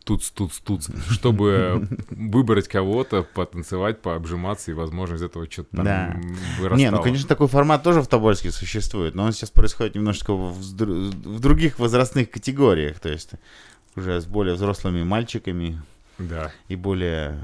туц, 0.03 0.29
туц, 0.31 0.59
туц, 0.59 0.89
чтобы 1.09 1.87
выбрать 2.09 2.67
кого-то, 2.67 3.23
потанцевать, 3.23 4.01
пообжиматься, 4.01 4.71
и, 4.71 4.73
возможно, 4.73 5.15
из 5.15 5.23
этого 5.23 5.49
что-то 5.49 5.75
там 5.75 5.85
Да. 5.85 6.19
вырастало. 6.59 6.77
Не, 6.79 6.91
ну, 6.91 7.01
конечно, 7.01 7.27
такой 7.27 7.47
формат 7.47 7.83
тоже 7.83 8.01
в 8.01 8.07
Тобольске 8.07 8.51
существует, 8.51 9.13
но 9.15 9.23
он 9.23 9.33
сейчас 9.33 9.51
происходит 9.51 9.95
немножечко 9.95 10.33
в, 10.33 10.53
в 10.57 11.39
других 11.39 11.77
возрастных 11.79 12.29
категориях, 12.31 12.99
то 12.99 13.09
есть 13.09 13.31
уже 13.95 14.19
с 14.19 14.25
более 14.25 14.55
взрослыми 14.55 15.03
мальчиками 15.03 15.81
Да. 16.17 16.51
и 16.69 16.75
более... 16.75 17.37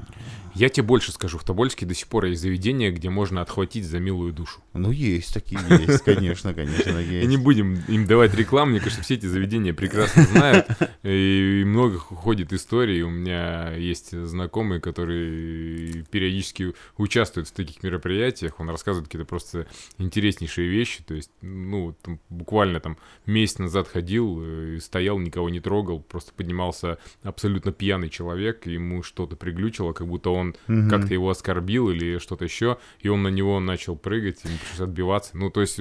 Я 0.54 0.68
тебе 0.68 0.84
больше 0.84 1.12
скажу, 1.12 1.38
в 1.38 1.44
Тобольске 1.44 1.86
до 1.86 1.94
сих 1.94 2.08
пор 2.08 2.26
есть 2.26 2.42
заведение, 2.42 2.90
где 2.90 3.08
можно 3.08 3.40
отхватить 3.40 3.86
за 3.86 3.98
милую 4.00 4.32
душу. 4.32 4.60
Ну, 4.74 4.90
есть 4.90 5.32
такие, 5.32 5.60
есть, 5.68 6.04
конечно, 6.04 6.52
конечно, 6.54 6.98
есть. 6.98 7.28
не 7.28 7.36
будем 7.36 7.82
им 7.88 8.06
давать 8.06 8.34
рекламу, 8.34 8.72
мне 8.72 8.80
кажется, 8.80 9.02
все 9.02 9.14
эти 9.14 9.26
заведения 9.26 9.72
прекрасно 9.72 10.22
знают, 10.24 10.66
и 11.02 11.62
много 11.66 11.98
ходит 11.98 12.52
историй. 12.52 13.02
У 13.02 13.10
меня 13.10 13.72
есть 13.74 14.12
знакомый, 14.12 14.80
который 14.80 16.04
периодически 16.10 16.74
участвует 16.96 17.48
в 17.48 17.52
таких 17.52 17.82
мероприятиях, 17.82 18.60
он 18.60 18.68
рассказывает 18.68 19.08
какие-то 19.08 19.26
просто 19.26 19.66
интереснейшие 19.98 20.68
вещи, 20.68 21.02
то 21.02 21.14
есть, 21.14 21.30
ну, 21.40 21.96
там 22.02 22.20
буквально 22.28 22.80
там 22.80 22.98
месяц 23.26 23.58
назад 23.58 23.88
ходил, 23.88 24.40
э, 24.42 24.74
и 24.76 24.80
стоял, 24.80 25.18
никого 25.18 25.48
не 25.48 25.60
трогал, 25.60 26.00
просто 26.00 26.32
поднимался 26.32 26.98
абсолютно 27.22 27.72
пьяный 27.72 28.08
человек, 28.08 28.66
ему 28.66 29.02
что-то 29.02 29.36
приглючило, 29.36 29.92
как 29.92 30.06
будто 30.06 30.30
он 30.30 30.41
Мгм. 30.66 30.90
как-то 30.90 31.14
его 31.14 31.30
оскорбил 31.30 31.90
или 31.90 32.18
что-то 32.18 32.44
еще, 32.44 32.78
и 33.00 33.08
он 33.08 33.22
на 33.22 33.28
него 33.28 33.60
начал 33.60 33.96
прыгать, 33.96 34.44
ему 34.44 34.54
пришлось 34.58 34.88
отбиваться. 34.88 35.36
Ну, 35.36 35.50
то 35.50 35.60
есть 35.60 35.80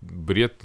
бред 0.00 0.62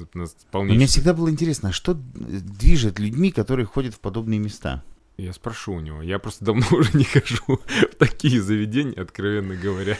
полнейший. 0.51 0.77
Мне 0.77 0.87
всегда 0.87 1.13
было 1.13 1.29
интересно, 1.29 1.71
что 1.71 1.93
движет 1.93 2.99
людьми, 2.99 3.31
которые 3.31 3.65
ходят 3.65 3.93
в 3.93 3.99
подобные 3.99 4.39
места? 4.39 4.83
Я 5.17 5.33
спрошу 5.33 5.73
у 5.73 5.79
него. 5.79 6.03
Я 6.03 6.19
просто 6.19 6.45
давно 6.45 6.63
уже 6.71 6.95
не 6.95 7.03
хожу 7.03 7.41
в 7.47 7.95
такие 7.97 8.39
заведения, 8.39 9.01
откровенно 9.01 9.55
говоря. 9.55 9.97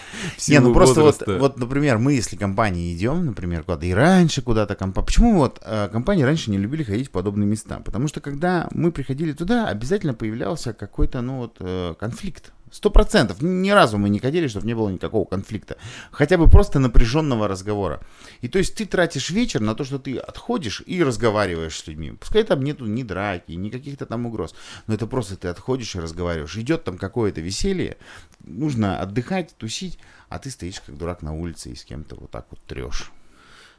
Не, 0.48 0.60
ну 0.60 0.74
просто 0.74 1.02
вот, 1.02 1.20
возраста. 1.22 1.40
вот, 1.40 1.58
например, 1.58 1.98
мы, 1.98 2.14
если 2.14 2.36
компанией 2.36 2.96
идем, 2.96 3.26
например, 3.26 3.64
куда-то, 3.64 3.88
и 3.88 3.94
раньше 3.94 4.44
куда-то 4.44 4.76
компания... 4.76 5.06
Почему 5.08 5.38
вот 5.38 5.60
э, 5.64 5.90
компании 5.92 6.22
раньше 6.22 6.52
не 6.52 6.60
любили 6.60 6.84
ходить 6.84 7.08
в 7.08 7.12
подобные 7.12 7.48
места? 7.48 7.80
Потому 7.80 8.08
что 8.08 8.22
когда 8.22 8.70
мы 8.72 8.92
приходили 8.92 9.34
туда, 9.34 9.68
обязательно 9.68 10.14
появлялся 10.14 10.74
какой-то, 10.74 11.22
ну 11.22 11.38
вот, 11.38 11.58
э, 11.62 11.96
конфликт. 12.00 12.54
Сто 12.72 12.90
процентов. 12.90 13.42
Ни 13.42 13.70
разу 13.70 13.98
мы 13.98 14.10
не 14.10 14.20
ходили, 14.20 14.48
чтобы 14.48 14.68
не 14.68 14.74
было 14.74 14.90
никакого 14.90 15.26
конфликта. 15.26 15.78
Хотя 16.12 16.38
бы 16.38 16.50
просто 16.50 16.80
напряженного 16.80 17.48
разговора. 17.48 18.02
И 18.42 18.48
то 18.48 18.60
есть 18.60 18.76
ты 18.76 18.86
тратишь 18.86 19.30
вечер 19.30 19.62
на 19.62 19.74
то, 19.74 19.84
что 19.84 20.00
ты 20.00 20.18
отходишь 20.18 20.84
и 20.86 21.04
разговариваешь 21.04 21.78
с 21.78 21.88
людьми. 21.88 22.12
Пускай 22.12 22.44
там 22.44 22.64
нету 22.64 22.86
ни 22.86 23.04
драки, 23.04 23.54
ни 23.54 23.70
каких-то 23.70 24.06
там 24.06 24.26
угроз. 24.26 24.54
Но 24.88 24.94
это 24.94 25.08
просто 25.08 25.38
ты 25.38 25.48
отходишь 25.48 25.96
и 25.96 26.00
разговариваешь. 26.00 26.58
Идет 26.58 26.84
там 26.84 26.98
какое-то 26.98 27.42
веселье, 27.42 27.98
нужно 28.44 29.00
отдыхать, 29.00 29.56
тусить, 29.58 29.98
а 30.30 30.40
ты 30.40 30.50
стоишь 30.50 30.82
как 30.82 30.98
дурак 30.98 31.22
на 31.22 31.34
улице 31.34 31.70
и 31.70 31.76
с 31.76 31.86
кем-то 31.86 32.16
вот 32.16 32.32
так 32.32 32.48
вот 32.50 32.60
трешь. 32.66 33.12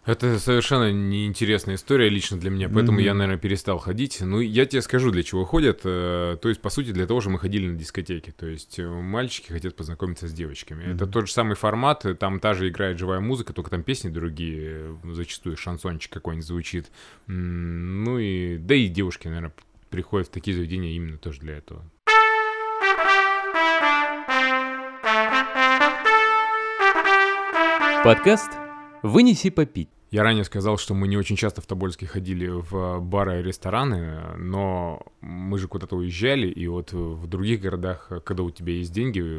Это 0.06 0.38
совершенно 0.38 0.90
неинтересная 0.90 1.74
история 1.74 2.08
лично 2.08 2.38
для 2.38 2.48
меня, 2.48 2.70
поэтому 2.70 2.92
Мгм. 2.96 3.04
я, 3.04 3.12
наверное, 3.12 3.38
перестал 3.38 3.76
ходить. 3.78 4.22
Ну, 4.22 4.40
я 4.40 4.64
тебе 4.64 4.80
скажу, 4.80 5.10
для 5.10 5.22
чего 5.22 5.44
ходят. 5.44 5.80
э, 5.84 6.38
То 6.40 6.48
есть, 6.48 6.62
по 6.62 6.70
сути, 6.70 6.92
для 6.92 7.06
того 7.06 7.20
же 7.20 7.28
мы 7.28 7.38
ходили 7.38 7.66
на 7.68 7.76
дискотеки. 7.76 8.30
То 8.34 8.46
есть, 8.46 8.78
э, 8.78 8.88
мальчики 8.88 9.52
хотят 9.52 9.76
познакомиться 9.76 10.26
с 10.26 10.32
девочками. 10.32 10.94
Это 10.94 11.06
тот 11.06 11.26
же 11.26 11.32
самый 11.34 11.56
формат, 11.56 12.06
там 12.18 12.40
та 12.40 12.54
же 12.54 12.68
играет 12.70 12.98
живая 12.98 13.20
музыка, 13.20 13.52
только 13.52 13.68
там 13.70 13.82
песни 13.82 14.08
другие, 14.08 14.96
э, 15.04 15.12
зачастую 15.12 15.58
шансончик 15.58 16.10
какой-нибудь 16.10 16.46
звучит. 16.46 16.86
Ну 17.26 18.18
и, 18.18 18.56
да 18.56 18.74
и 18.74 18.88
девушки, 18.88 19.26
наверное, 19.28 19.52
приходят 19.90 20.28
в 20.28 20.30
такие 20.30 20.56
заведения 20.56 20.96
именно 20.96 21.18
тоже 21.18 21.40
для 21.40 21.58
этого. 21.58 21.84
Подкаст 28.04 28.50
«Вынеси 29.02 29.50
попить». 29.50 29.97
Я 30.10 30.22
ранее 30.22 30.44
сказал, 30.44 30.78
что 30.78 30.94
мы 30.94 31.06
не 31.06 31.18
очень 31.18 31.36
часто 31.36 31.60
в 31.60 31.66
Тобольске 31.66 32.06
ходили 32.06 32.48
в 32.48 32.98
бары 33.00 33.40
и 33.40 33.42
рестораны, 33.42 34.36
но 34.38 35.02
мы 35.20 35.58
же 35.58 35.68
куда-то 35.68 35.96
уезжали, 35.96 36.48
и 36.48 36.66
вот 36.66 36.94
в 36.94 37.26
других 37.26 37.60
городах, 37.60 38.10
когда 38.24 38.42
у 38.42 38.50
тебя 38.50 38.72
есть 38.72 38.90
деньги, 38.90 39.38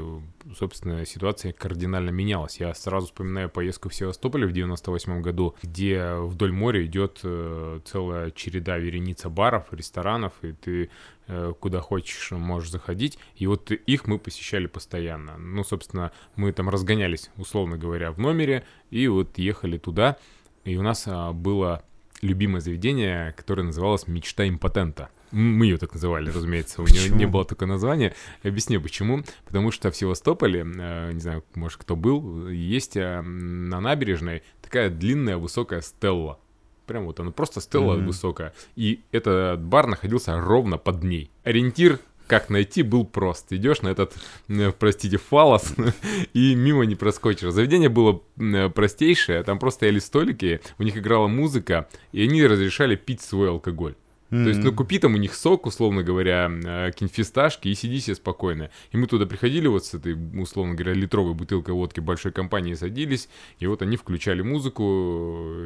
собственно, 0.56 1.08
ситуация 1.08 1.54
кардинально 1.54 2.12
менялась. 2.12 2.60
Я 2.60 2.76
сразу 2.76 3.08
вспоминаю 3.08 3.50
поездку 3.50 3.90
в 3.90 3.96
Севастополь 3.96 4.46
в 4.46 4.52
98 4.52 5.22
году, 5.22 5.56
где 5.64 6.14
вдоль 6.14 6.52
моря 6.52 6.86
идет 6.86 7.22
э, 7.24 7.80
целая 7.86 8.30
череда 8.30 8.78
вереница 8.78 9.30
баров, 9.30 9.74
ресторанов, 9.74 10.34
и 10.44 10.52
ты 10.52 10.92
э, 11.28 11.52
куда 11.60 11.82
хочешь 11.82 12.30
можешь 12.30 12.70
заходить. 12.70 13.18
И 13.38 13.48
вот 13.48 13.72
их 13.72 14.06
мы 14.06 14.20
посещали 14.20 14.68
постоянно. 14.68 15.36
Ну, 15.40 15.64
собственно, 15.64 16.12
мы 16.36 16.52
там 16.54 16.70
разгонялись, 16.70 17.32
условно 17.38 17.76
говоря, 17.76 18.12
в 18.12 18.20
номере, 18.20 18.66
и 18.92 19.08
вот 19.08 19.40
ехали 19.40 19.80
туда. 19.80 20.18
И 20.66 20.78
у 20.78 20.82
нас 20.82 21.04
а, 21.08 21.32
было 21.34 21.84
любимое 22.22 22.62
заведение, 22.62 23.34
которое 23.34 23.64
называлось 23.64 24.08
«Мечта 24.08 24.48
импотента». 24.48 25.10
Мы 25.32 25.68
ее 25.68 25.78
так 25.78 25.94
называли, 25.94 26.30
разумеется, 26.30 26.82
у 26.82 26.86
нее 26.86 27.02
Почему? 27.04 27.18
не 27.18 27.26
было 27.28 27.46
такого 27.46 27.68
названия. 27.70 28.16
Объясню 28.42 28.82
почему. 28.82 29.24
Потому 29.46 29.72
что 29.72 29.92
в 29.92 29.96
Севастополе, 29.96 30.62
э, 30.62 31.12
не 31.14 31.20
знаю, 31.20 31.44
может, 31.54 31.80
кто 31.80 31.96
был, 31.96 32.48
есть 32.50 32.98
а, 32.98 33.22
на 33.22 33.80
набережной 33.80 34.42
такая 34.62 34.90
длинная 34.90 35.38
высокая 35.38 35.82
стелла. 35.82 36.40
Прям 36.88 37.06
вот 37.06 37.20
она 37.20 37.30
просто 37.30 37.62
стелла 37.62 37.94
Мгм. 37.94 38.08
высокая. 38.08 38.54
И 38.76 39.02
этот 39.12 39.62
бар 39.62 39.86
находился 39.86 40.36
ровно 40.40 40.80
под 40.80 41.04
ней. 41.04 41.30
Ориентир 41.44 42.00
как 42.30 42.50
найти 42.50 42.84
был 42.84 43.06
прост. 43.06 43.52
Идешь 43.52 43.82
на 43.82 43.90
этот, 43.90 44.14
э, 44.48 44.72
простите, 44.72 45.18
фалос, 45.18 45.74
и 46.34 46.56
мимо 46.56 46.86
не 46.86 46.96
проскочишь. 46.96 47.52
Заведение 47.52 47.90
было 47.90 48.22
э, 48.38 48.70
простейшее, 48.70 49.44
там 49.44 49.60
просто 49.60 49.80
стояли 49.80 50.00
столики, 50.00 50.62
у 50.78 50.84
них 50.84 50.96
играла 50.96 51.28
музыка, 51.28 51.90
и 52.12 52.24
они 52.24 52.46
разрешали 52.46 52.96
пить 52.96 53.22
свой 53.22 53.50
алкоголь. 53.50 53.96
То 54.30 54.48
есть, 54.48 54.60
ну, 54.60 54.72
купи 54.72 55.00
там 55.00 55.16
у 55.16 55.18
них 55.18 55.34
сок, 55.34 55.66
условно 55.66 56.04
говоря, 56.04 56.52
э, 56.52 56.92
какие-нибудь 56.92 57.16
фисташки 57.16 57.68
и 57.68 57.74
сиди 57.74 58.00
себе 58.00 58.14
спокойно. 58.14 58.70
И 58.92 58.98
мы 58.98 59.08
туда 59.08 59.26
приходили 59.26 59.66
вот 59.66 59.86
с 59.86 59.96
этой, 59.96 60.16
условно 60.40 60.76
говоря, 60.76 60.94
литровой 60.94 61.34
бутылкой 61.34 61.74
водки 61.74 62.00
большой 62.00 62.32
компании 62.32 62.76
садились, 62.76 63.28
и 63.58 63.66
вот 63.66 63.82
они 63.82 63.98
включали 63.98 64.44
музыку, 64.44 64.84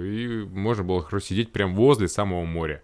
и 0.02 0.48
можно 0.50 0.86
было 0.86 1.04
хорошо 1.04 1.26
сидеть 1.26 1.52
прям 1.52 1.76
возле 1.76 2.08
самого 2.08 2.46
моря. 2.46 2.82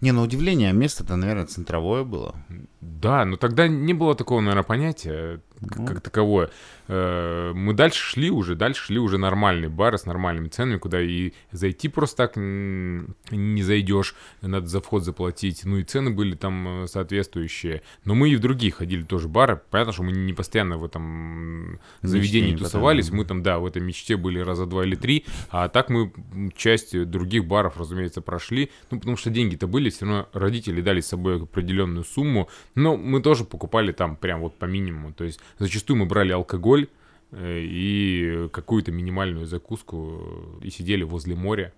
Не, 0.00 0.12
на 0.12 0.22
удивление, 0.22 0.72
место-то, 0.72 1.16
наверное, 1.16 1.46
центровое 1.46 2.04
было. 2.04 2.34
Да, 2.80 3.24
но 3.24 3.36
тогда 3.36 3.68
не 3.68 3.94
было 3.94 4.14
такого, 4.14 4.40
наверное, 4.40 4.62
понятия 4.62 5.40
Ну. 5.60 5.86
как 5.86 6.00
таковое. 6.00 6.50
Э, 6.88 7.52
Мы 7.54 7.74
дальше 7.74 8.02
шли 8.02 8.30
уже, 8.30 8.54
дальше 8.54 8.84
шли 8.84 8.98
уже 8.98 9.18
нормальные 9.18 9.68
бары 9.68 9.98
с 9.98 10.06
нормальными 10.06 10.48
ценами, 10.48 10.78
куда 10.78 11.00
и 11.00 11.32
зайти 11.52 11.88
просто 11.88 12.16
так 12.16 12.36
не 12.36 13.62
зайдешь, 13.62 14.14
надо 14.42 14.66
за 14.66 14.80
вход 14.80 15.04
заплатить. 15.04 15.64
Ну 15.64 15.78
и 15.78 15.84
цены 15.84 16.10
были 16.10 16.34
там 16.34 16.84
э, 16.84 16.86
соответствующие. 16.86 17.82
Но 18.04 18.14
мы 18.14 18.30
и 18.30 18.36
в 18.36 18.40
другие 18.40 18.72
ходили 18.72 19.02
тоже 19.02 19.28
бары. 19.28 19.60
Понятно, 19.70 19.92
что 19.92 20.02
мы 20.02 20.12
не 20.12 20.32
постоянно 20.32 20.78
в 20.78 20.84
этом 20.84 21.80
заведении 22.02 22.52
Мечте, 22.52 22.64
тусовались. 22.64 23.06
потом. 23.06 23.18
Мы 23.18 23.24
там, 23.24 23.42
да, 23.42 23.58
в 23.58 23.66
этой 23.66 23.82
мечте 23.82 24.16
были 24.16 24.38
раза 24.40 24.66
два 24.66 24.84
или 24.84 24.94
три. 24.94 25.24
А 25.50 25.68
так 25.68 25.90
мы 25.90 26.12
часть 26.56 26.98
других 27.10 27.44
баров, 27.46 27.76
разумеется, 27.78 28.20
прошли. 28.20 28.70
Ну, 28.90 28.98
потому 28.98 29.16
что 29.16 29.30
деньги-то 29.30 29.66
были, 29.66 29.90
все 29.90 30.06
равно 30.06 30.28
родители 30.32 30.80
дали 30.80 31.00
с 31.00 31.08
собой 31.08 31.42
определенную 31.42 32.04
сумму. 32.04 32.48
Но 32.74 32.96
мы 32.96 33.20
тоже 33.20 33.44
покупали 33.44 33.92
там 33.92 34.16
прям 34.16 34.40
вот 34.40 34.56
по 34.56 34.64
минимуму. 34.66 35.12
То 35.12 35.24
есть 35.24 35.40
зачастую 35.58 35.98
мы 35.98 36.06
брали 36.06 36.32
алкоголь 36.32 36.88
э, 37.32 37.60
и 37.62 38.48
какую-то 38.52 38.92
минимальную 38.92 39.46
закуску 39.46 40.58
э, 40.62 40.66
и 40.66 40.70
сидели 40.70 41.02
возле 41.02 41.34
моря, 41.34 41.72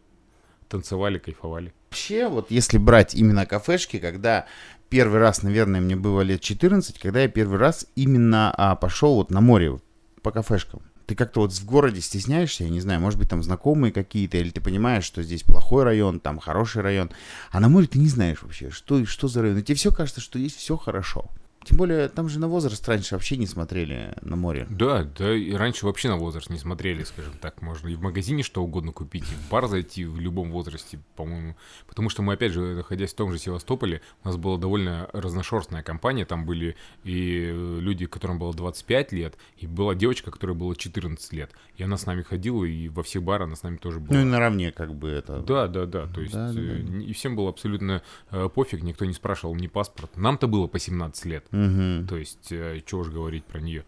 танцевали, 0.68 1.18
кайфовали. 1.18 1.72
Вообще, 1.90 2.28
вот 2.28 2.50
если 2.50 2.78
брать 2.78 3.14
именно 3.14 3.46
кафешки, 3.46 3.98
когда 3.98 4.46
первый 4.90 5.20
раз, 5.20 5.42
наверное, 5.42 5.80
мне 5.80 5.96
было 5.96 6.20
лет 6.20 6.40
14, 6.40 6.98
когда 6.98 7.22
я 7.22 7.28
первый 7.28 7.58
раз 7.58 7.86
именно 7.96 8.52
а, 8.56 8.76
пошел 8.76 9.14
вот 9.14 9.30
на 9.30 9.40
море 9.40 9.78
по 10.22 10.30
кафешкам. 10.32 10.82
Ты 11.06 11.16
как-то 11.16 11.40
вот 11.40 11.52
в 11.52 11.64
городе 11.64 12.00
стесняешься, 12.00 12.64
я 12.64 12.70
не 12.70 12.80
знаю, 12.80 13.00
может 13.00 13.18
быть, 13.18 13.28
там 13.28 13.42
знакомые 13.42 13.92
какие-то, 13.92 14.36
или 14.38 14.50
ты 14.50 14.60
понимаешь, 14.60 15.04
что 15.04 15.22
здесь 15.22 15.42
плохой 15.42 15.82
район, 15.82 16.20
там 16.20 16.38
хороший 16.38 16.82
район. 16.82 17.10
А 17.50 17.58
на 17.58 17.68
море 17.68 17.88
ты 17.88 17.98
не 17.98 18.06
знаешь 18.06 18.42
вообще, 18.42 18.70
что, 18.70 19.04
что 19.06 19.26
за 19.26 19.42
район. 19.42 19.58
И 19.58 19.62
тебе 19.62 19.74
все 19.74 19.90
кажется, 19.90 20.20
что 20.20 20.38
здесь 20.38 20.54
все 20.54 20.76
хорошо. 20.76 21.28
Тем 21.70 21.76
более, 21.76 22.08
там 22.08 22.28
же 22.28 22.40
на 22.40 22.48
возраст 22.48 22.86
раньше 22.88 23.14
вообще 23.14 23.36
не 23.36 23.46
смотрели 23.46 24.12
на 24.22 24.34
море. 24.34 24.66
Да, 24.68 25.04
да, 25.04 25.32
и 25.32 25.52
раньше 25.52 25.86
вообще 25.86 26.08
на 26.08 26.16
возраст 26.16 26.50
не 26.50 26.58
смотрели, 26.58 27.04
скажем 27.04 27.34
так. 27.40 27.62
Можно 27.62 27.86
и 27.86 27.94
в 27.94 28.00
магазине 28.00 28.42
что 28.42 28.64
угодно 28.64 28.90
купить, 28.90 29.22
и 29.22 29.34
в 29.36 29.48
бар 29.48 29.68
зайти 29.68 30.04
в 30.04 30.18
любом 30.18 30.50
возрасте, 30.50 30.98
по-моему. 31.14 31.54
Потому 31.86 32.10
что 32.10 32.22
мы, 32.22 32.32
опять 32.32 32.50
же, 32.50 32.74
находясь 32.74 33.12
в 33.12 33.14
том 33.14 33.30
же 33.30 33.38
Севастополе, 33.38 34.02
у 34.24 34.26
нас 34.26 34.36
была 34.36 34.58
довольно 34.58 35.08
разношерстная 35.12 35.84
компания. 35.84 36.24
Там 36.24 36.44
были 36.44 36.74
и 37.04 37.52
люди, 37.78 38.06
которым 38.06 38.40
было 38.40 38.52
25 38.52 39.12
лет, 39.12 39.36
и 39.56 39.68
была 39.68 39.94
девочка, 39.94 40.32
которой 40.32 40.56
было 40.56 40.74
14 40.74 41.32
лет. 41.34 41.52
И 41.76 41.84
она 41.84 41.96
с 41.96 42.04
нами 42.04 42.22
ходила, 42.22 42.64
и 42.64 42.88
во 42.88 43.04
всех 43.04 43.22
барах 43.22 43.46
она 43.46 43.54
с 43.54 43.62
нами 43.62 43.76
тоже 43.76 44.00
была. 44.00 44.18
Ну 44.18 44.22
и 44.22 44.28
наравне 44.28 44.72
как 44.72 44.92
бы 44.92 45.08
это... 45.08 45.38
Да, 45.42 45.68
да, 45.68 45.86
да. 45.86 46.08
То 46.08 46.20
есть 46.20 46.34
Да, 46.34 46.52
да, 46.52 46.60
э, 46.60 46.82
да. 46.82 46.98
и 46.98 47.12
всем 47.12 47.36
было 47.36 47.48
абсолютно 47.48 48.02
э, 48.32 48.48
пофиг, 48.52 48.82
никто 48.82 49.04
не 49.04 49.12
спрашивал 49.12 49.54
ни 49.54 49.68
паспорт. 49.68 50.16
Нам-то 50.16 50.48
было 50.48 50.66
по 50.66 50.80
17 50.80 51.24
лет. 51.26 51.46
Мгм. 51.60 52.06
То 52.06 52.16
есть, 52.16 52.50
э, 52.52 52.80
чего 52.86 53.02
уж 53.02 53.08
говорить 53.08 53.44
про 53.44 53.60
нее. 53.60 53.84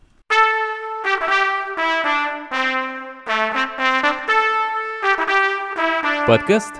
Подкаст 6.27 6.75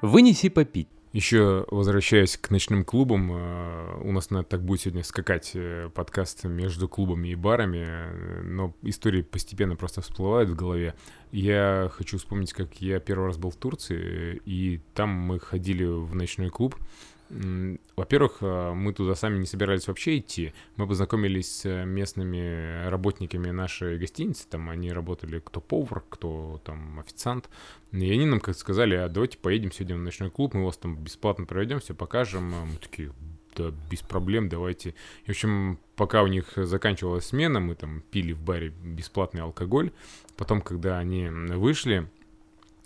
«Вынеси 0.00 0.48
попить». 0.48 0.88
Еще 1.12 1.66
возвращаясь 1.70 2.38
к 2.38 2.50
ночным 2.50 2.84
клубам, 2.84 3.30
э, 3.32 4.00
у 4.04 4.12
нас 4.12 4.30
на 4.30 4.42
так 4.42 4.62
будет 4.62 4.80
сегодня 4.80 5.04
скакать 5.04 5.52
э, 5.54 5.90
подкаст 5.94 6.44
между 6.44 6.88
клубами 6.88 7.28
и 7.28 7.34
барами, 7.34 8.42
но 8.42 8.74
истории 8.82 9.20
постепенно 9.20 9.76
просто 9.76 10.00
всплывают 10.00 10.48
в 10.48 10.56
голове. 10.56 10.94
Я 11.30 11.90
хочу 11.92 12.16
вспомнить, 12.16 12.54
как 12.54 12.80
я 12.80 13.00
первый 13.00 13.26
раз 13.26 13.36
был 13.36 13.50
в 13.50 13.56
Турции, 13.56 14.40
и 14.46 14.80
там 14.94 15.10
мы 15.10 15.40
ходили 15.40 15.84
в 15.84 16.14
ночной 16.14 16.48
клуб. 16.48 16.74
Во-первых, 17.30 18.38
э, 18.40 18.72
мы 18.72 18.94
туда 18.94 19.14
сами 19.14 19.38
не 19.38 19.46
собирались 19.46 19.86
вообще 19.86 20.18
идти. 20.18 20.54
Мы 20.76 20.86
познакомились 20.86 21.60
с 21.60 21.66
э, 21.66 21.84
местными 21.84 22.88
работниками 22.88 23.50
нашей 23.50 23.98
гостиницы. 23.98 24.48
Там 24.48 24.70
они 24.70 24.90
работали 24.92 25.38
кто 25.40 25.60
повар, 25.60 26.02
кто 26.08 26.60
там 26.64 27.00
официант. 27.00 27.50
И 27.92 28.10
они 28.10 28.24
нам 28.24 28.40
как 28.40 28.56
сказали, 28.56 28.94
а 28.94 29.08
давайте 29.08 29.36
поедем 29.38 29.72
сегодня 29.72 29.96
в 29.96 30.00
ночной 30.00 30.30
клуб, 30.30 30.54
мы 30.54 30.64
вас 30.64 30.78
там 30.78 30.96
бесплатно 30.96 31.44
проведем, 31.44 31.80
все 31.80 31.94
покажем. 31.94 32.54
А 32.54 32.64
Мы 32.64 32.76
такие, 32.76 33.12
да, 33.56 33.72
без 33.90 34.00
проблем, 34.00 34.48
давайте. 34.48 34.94
И, 35.24 35.26
в 35.26 35.30
общем, 35.30 35.78
пока 35.96 36.22
у 36.22 36.28
них 36.28 36.52
заканчивалась 36.56 37.26
смена, 37.26 37.60
мы 37.60 37.74
там 37.74 38.02
пили 38.10 38.32
в 38.32 38.40
баре 38.40 38.70
бесплатный 38.70 39.42
алкоголь. 39.42 39.92
Потом, 40.36 40.62
когда 40.62 40.98
они 40.98 41.28
вышли, 41.28 42.08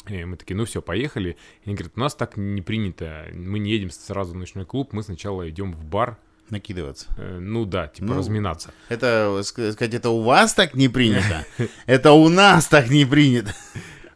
и 0.09 0.25
мы 0.25 0.37
такие, 0.37 0.57
ну 0.57 0.65
все, 0.65 0.83
поехали. 0.83 1.37
И 1.62 1.67
они 1.67 1.75
говорят, 1.75 1.93
у 1.97 2.01
нас 2.01 2.15
так 2.15 2.37
не 2.37 2.62
принято, 2.62 3.27
мы 3.33 3.59
не 3.59 3.71
едем 3.71 3.91
сразу 3.91 4.33
в 4.33 4.37
ночной 4.37 4.65
клуб, 4.65 4.93
мы 4.93 5.03
сначала 5.03 5.49
идем 5.49 5.73
в 5.73 5.85
бар, 5.85 6.19
Накидываться. 6.51 7.07
э, 7.17 7.38
ну 7.41 7.65
да, 7.65 7.87
типа 7.88 8.09
Ну, 8.09 8.19
разминаться. 8.19 8.75
Это, 8.88 9.38
ск- 9.41 9.73
сказать, 9.73 9.95
это 9.95 10.11
у 10.11 10.23
вас 10.23 10.53
так 10.55 10.75
не 10.75 10.88
принято? 10.88 11.47
Это 11.87 12.12
у 12.12 12.29
нас 12.29 12.67
так 12.67 12.91
не 12.91 13.05
принято. 13.07 13.55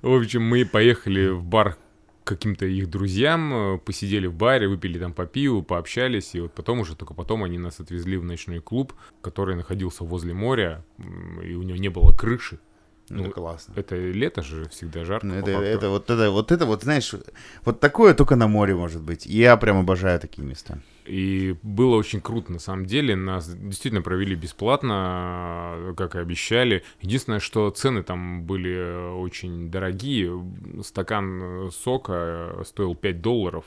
В 0.02 0.12
общем, 0.12 0.42
мы 0.42 0.66
поехали 0.66 1.28
в 1.28 1.42
бар 1.44 1.76
к 2.24 2.28
каким-то 2.28 2.66
их 2.66 2.90
друзьям, 2.90 3.54
э, 3.54 3.78
посидели 3.78 4.26
в 4.26 4.34
баре, 4.34 4.66
выпили 4.68 4.98
там 4.98 5.12
по 5.14 5.24
пиву, 5.26 5.62
пообщались, 5.62 6.34
и 6.34 6.40
вот 6.40 6.52
потом 6.52 6.80
уже, 6.80 6.96
только 6.96 7.14
потом 7.14 7.44
они 7.44 7.56
нас 7.56 7.78
отвезли 7.80 8.16
в 8.16 8.24
ночной 8.24 8.60
клуб, 8.60 8.92
который 9.22 9.54
находился 9.54 10.02
возле 10.04 10.34
моря, 10.34 10.84
и 11.42 11.54
у 11.54 11.62
него 11.62 11.78
не 11.78 11.88
было 11.88 12.12
крыши. 12.12 12.58
Ну, 13.08 13.24
Ну, 13.24 13.30
классно. 13.30 13.72
Это 13.76 13.94
лето 13.96 14.42
же 14.42 14.68
всегда 14.68 15.04
жарко. 15.04 15.26
Ну, 15.26 15.34
Это, 15.34 15.50
это 15.52 15.90
вот 15.90 16.10
это 16.10 16.30
вот 16.30 16.50
это 16.50 16.66
вот, 16.66 16.82
знаешь, 16.82 17.14
вот 17.64 17.80
такое 17.80 18.14
только 18.14 18.36
на 18.36 18.48
море 18.48 18.74
может 18.74 19.02
быть. 19.02 19.26
Я 19.26 19.56
прям 19.56 19.78
обожаю 19.78 20.18
такие 20.18 20.46
места. 20.46 20.78
И 21.04 21.54
было 21.62 21.94
очень 21.94 22.20
круто, 22.20 22.52
на 22.52 22.58
самом 22.58 22.86
деле. 22.86 23.14
Нас 23.14 23.48
действительно 23.48 24.02
провели 24.02 24.34
бесплатно, 24.34 25.94
как 25.96 26.16
и 26.16 26.18
обещали. 26.18 26.82
Единственное, 27.00 27.38
что 27.40 27.70
цены 27.70 28.02
там 28.02 28.42
были 28.42 28.74
э, 28.74 29.10
очень 29.12 29.70
дорогие. 29.70 30.32
Стакан 30.82 31.42
э, 31.42 31.70
сока 31.70 32.12
э, 32.58 32.62
стоил 32.66 32.96
5 32.96 33.20
долларов. 33.20 33.66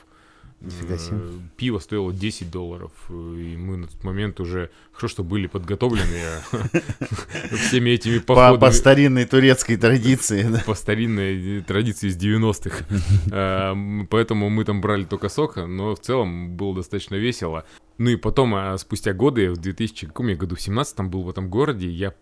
Нифига 0.60 0.98
себе. 0.98 1.16
Э, 1.20 1.30
Пиво 1.56 1.78
стоило 1.78 2.12
10 2.12 2.50
долларов. 2.50 2.92
э, 3.08 3.12
И 3.12 3.56
мы 3.56 3.76
на 3.78 3.86
тот 3.86 4.04
момент 4.04 4.40
уже 4.40 4.70
хорошо, 4.92 5.08
что 5.08 5.24
были 5.24 5.46
подготовлены 5.46 6.04
всеми 7.68 7.90
этими 7.90 8.18
По, 8.18 8.34
походами 8.34 8.60
по 8.60 8.70
старинной 8.72 9.24
турецкой 9.24 9.76
традиции. 9.76 10.46
по 10.66 10.74
старинной 10.74 11.58
э, 11.58 11.62
традиции 11.62 12.08
из 12.08 12.16
90-х. 12.18 12.84
А, 13.32 13.72
м, 13.72 14.06
Поэтому 14.10 14.50
мы 14.50 14.64
там 14.64 14.80
брали 14.80 15.04
только 15.04 15.28
сок, 15.28 15.56
но 15.56 15.94
в 15.94 16.00
целом 16.00 16.56
было 16.56 16.74
достаточно 16.74 17.14
весело. 17.14 17.64
Ну 17.98 18.10
и 18.10 18.16
потом, 18.16 18.54
а, 18.54 18.76
спустя 18.78 19.12
годы, 19.12 19.50
в 19.50 19.56
2000, 19.56 20.06
каком 20.08 20.28
я 20.28 20.36
году, 20.36 20.56
в 20.56 20.60
17 20.60 20.94
там 20.96 21.10
был 21.10 21.22
в 21.22 21.30
этом 21.30 21.48
городе, 21.48 21.88
я 21.88 22.14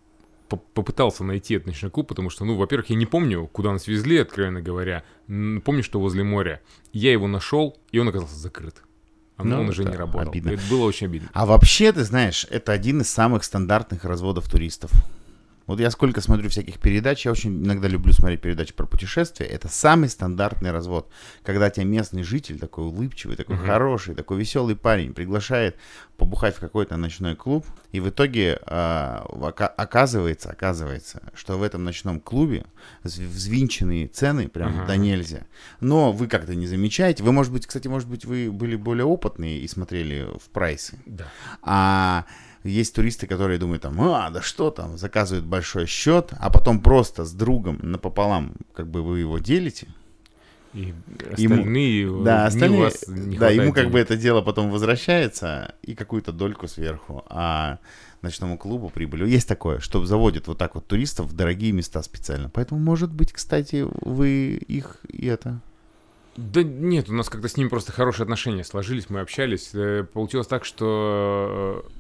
попытался 0.49 1.25
найти 1.25 1.55
этот 1.55 1.69
ночной 1.69 1.91
клуб, 1.91 2.09
потому 2.09 2.31
что, 2.31 2.45
ну, 2.45 2.57
во-первых, 2.57 2.91
я 2.91 2.97
не 2.97 3.07
помню, 3.07 3.47
куда 3.47 3.73
нас 3.73 3.87
везли, 3.87 4.19
откровенно 4.19 4.61
говоря. 4.63 5.05
Помню, 5.27 5.83
что 5.83 6.01
возле 6.01 6.25
моря. 6.25 6.61
Я 6.93 7.13
его 7.13 7.27
нашел, 7.29 7.77
и 7.93 7.99
он 7.99 8.09
оказался 8.09 8.37
закрыт. 8.37 8.83
А 9.37 9.45
Ну, 9.45 9.61
он 9.61 9.69
уже 9.69 9.85
не 9.85 9.95
работал. 9.95 10.31
обидно. 10.31 10.51
Это 10.51 10.63
было 10.69 10.85
очень 10.85 11.07
обидно. 11.07 11.29
А 11.33 11.47
вообще, 11.47 11.93
ты 11.93 12.03
знаешь, 12.03 12.47
это 12.51 12.73
один 12.73 13.03
из 13.03 13.11
самых 13.11 13.45
стандартных 13.45 14.05
разводов 14.05 14.51
туристов. 14.51 14.91
Вот 15.69 15.79
я 15.81 15.91
сколько 15.91 16.21
смотрю 16.23 16.49
всяких 16.49 16.81
передач, 16.81 17.25
я 17.27 17.31
очень 17.31 17.63
иногда 17.65 17.87
люблю 17.89 18.13
смотреть 18.13 18.41
передачи 18.41 18.73
про 18.75 18.87
путешествия. 18.87 19.47
Это 19.47 19.69
самый 19.69 20.09
стандартный 20.09 20.73
развод. 20.73 21.09
Когда 21.45 21.69
тебя 21.71 21.85
местный 21.85 22.23
житель, 22.23 22.59
такой 22.59 22.85
улыбчивый, 22.87 23.37
такой 23.37 23.57
Мгм. 23.57 23.67
хороший, 23.67 24.15
такой 24.17 24.39
веселый 24.39 24.75
парень, 24.77 25.13
приглашает 25.13 25.77
побухать 26.17 26.57
в 26.57 26.61
какой-то 26.61 26.97
ночной 26.97 27.37
клуб, 27.37 27.67
и 27.93 28.01
в 28.01 28.09
итоге 28.09 28.59
ока- 28.67 29.69
оказывается, 29.69 30.51
оказывается, 30.51 31.23
что 31.35 31.59
в 31.59 31.63
этом 31.63 31.85
ночном 31.85 32.19
клубе 32.19 32.65
вз- 33.05 33.25
взвинченные 33.27 34.09
цены 34.09 34.49
прям 34.49 34.75
Ага. 34.81 34.87
до 34.87 34.97
нельзя. 34.97 35.43
Но 35.81 36.13
вы 36.13 36.29
как-то 36.29 36.55
не 36.55 36.67
замечаете. 36.67 37.23
Вы, 37.23 37.33
может 37.33 37.53
быть, 37.53 37.67
кстати, 37.67 37.89
может 37.89 38.09
быть, 38.09 38.25
вы 38.25 38.51
были 38.51 38.75
более 38.75 39.05
опытные 39.05 39.59
и 39.61 39.69
смотрели 39.69 40.27
в 40.43 40.49
прайсы. 40.51 40.99
Да. 41.07 41.27
А 41.63 42.25
есть 42.69 42.95
туристы, 42.95 43.27
которые 43.27 43.59
думают 43.59 43.83
там, 43.83 44.01
а, 44.01 44.31
да 44.31 44.43
что 44.43 44.71
там, 44.71 44.97
заказывают 44.99 45.47
большой 45.47 45.87
счет, 45.87 46.33
а 46.39 46.51
потом 46.51 46.81
просто 46.81 47.25
с 47.25 47.33
другом 47.33 47.79
напополам, 47.83 48.55
как 48.75 48.89
бы 48.89 49.03
вы 49.03 49.21
его 49.21 49.39
делите. 49.39 49.89
И 50.75 50.93
Ему- 51.37 51.55
остальные... 51.55 52.21
э, 52.21 52.25
Да, 52.25 52.47
остальные, 52.47 52.79
у 52.79 52.83
вас 52.83 53.09
не 53.09 53.39
да, 53.39 53.49
ему 53.49 53.73
как 53.73 53.91
бы 53.91 53.99
это 53.99 54.17
дело 54.17 54.43
потом 54.43 54.71
возвращается 54.71 55.75
и 55.83 55.95
какую-то 55.95 56.31
дольку 56.31 56.69
сверху, 56.69 57.25
а 57.29 57.79
ночному 58.21 58.59
клубу 58.59 58.91
прибыль. 58.91 59.25
Есть 59.25 59.49
такое, 59.49 59.79
что 59.79 60.05
заводят 60.05 60.47
вот 60.47 60.59
так 60.59 60.75
вот 60.75 60.87
туристов 60.87 61.27
в 61.27 61.33
дорогие 61.35 61.73
места 61.73 62.03
специально. 62.03 62.51
Поэтому, 62.51 62.81
может 62.81 63.11
быть, 63.13 63.33
кстати, 63.33 63.87
вы 64.05 64.57
их 64.69 64.99
и 65.09 65.27
это... 65.27 65.61
Да 66.37 66.63
нет, 66.63 67.09
у 67.09 67.15
нас 67.15 67.29
как-то 67.29 67.49
с 67.49 67.57
ними 67.57 67.69
просто 67.69 67.91
хорошие 67.91 68.23
отношения 68.25 68.63
сложились, 68.63 69.09
мы 69.11 69.21
общались. 69.21 69.71
Э, 69.75 70.05
Получилось 70.13 70.47
так, 70.47 70.65
что 70.65 71.83
э, 71.87 71.91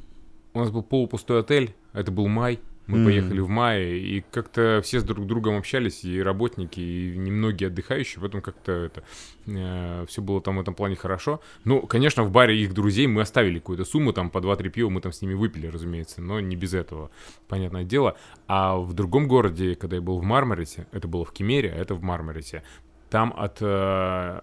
у 0.54 0.60
нас 0.60 0.70
был 0.70 0.82
полупустой 0.82 1.40
отель, 1.40 1.74
это 1.92 2.10
был 2.10 2.28
май, 2.28 2.60
мы 2.86 2.96
Мгм. 2.98 3.04
поехали 3.06 3.40
в 3.40 3.48
мае, 3.50 3.98
и 4.00 4.24
как-то 4.30 4.80
все 4.82 5.00
с 5.00 5.04
друг 5.04 5.26
другом 5.26 5.58
общались, 5.58 6.04
и 6.06 6.22
работники, 6.22 6.80
и 6.80 7.18
немногие 7.18 7.66
отдыхающие, 7.68 8.18
поэтому 8.18 8.42
как-то 8.42 8.72
это 8.72 10.06
все 10.06 10.22
было 10.22 10.40
там 10.40 10.56
в 10.56 10.60
этом 10.60 10.74
плане 10.74 10.96
хорошо. 10.96 11.40
Ну, 11.64 11.82
конечно, 11.82 12.22
в 12.22 12.30
баре 12.30 12.56
их 12.58 12.72
друзей 12.72 13.06
мы 13.06 13.20
оставили 13.20 13.58
какую-то 13.58 13.84
сумму, 13.84 14.14
там 14.14 14.30
по 14.30 14.38
2-3 14.38 14.70
пива 14.70 14.88
мы 14.88 15.02
там 15.02 15.12
с 15.12 15.20
ними 15.20 15.34
выпили, 15.34 15.66
разумеется, 15.66 16.22
но 16.22 16.40
не 16.40 16.56
без 16.56 16.72
этого, 16.72 17.10
понятное 17.46 17.84
дело. 17.84 18.16
А 18.46 18.78
в 18.78 18.94
другом 18.94 19.28
городе, 19.28 19.74
когда 19.74 19.96
я 19.96 20.02
был 20.02 20.18
в 20.18 20.22
Мармарите, 20.24 20.86
это 20.90 21.08
было 21.08 21.26
в 21.26 21.32
Кемере, 21.32 21.70
а 21.70 21.76
это 21.76 21.94
в 21.94 22.02
Мармарите, 22.02 22.62
там 23.10 23.34
от 23.36 23.58
э, 23.60 24.40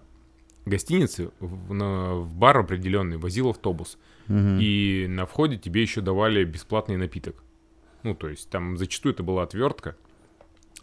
гостиницы 0.66 1.32
в, 1.40 1.74
на- 1.74 2.14
в 2.16 2.36
бар 2.36 2.58
определенный 2.60 3.18
возил 3.18 3.50
автобус. 3.50 3.98
И 4.30 5.06
на 5.10 5.26
входе 5.26 5.58
тебе 5.58 5.82
еще 5.82 6.02
давали 6.02 6.44
бесплатный 6.44 6.98
напиток. 6.98 7.44
Ну, 8.04 8.16
то 8.16 8.28
есть 8.30 8.50
там 8.50 8.78
зачастую 8.78 9.14
это 9.14 9.24
была 9.24 9.44
отвертка. 9.44 9.96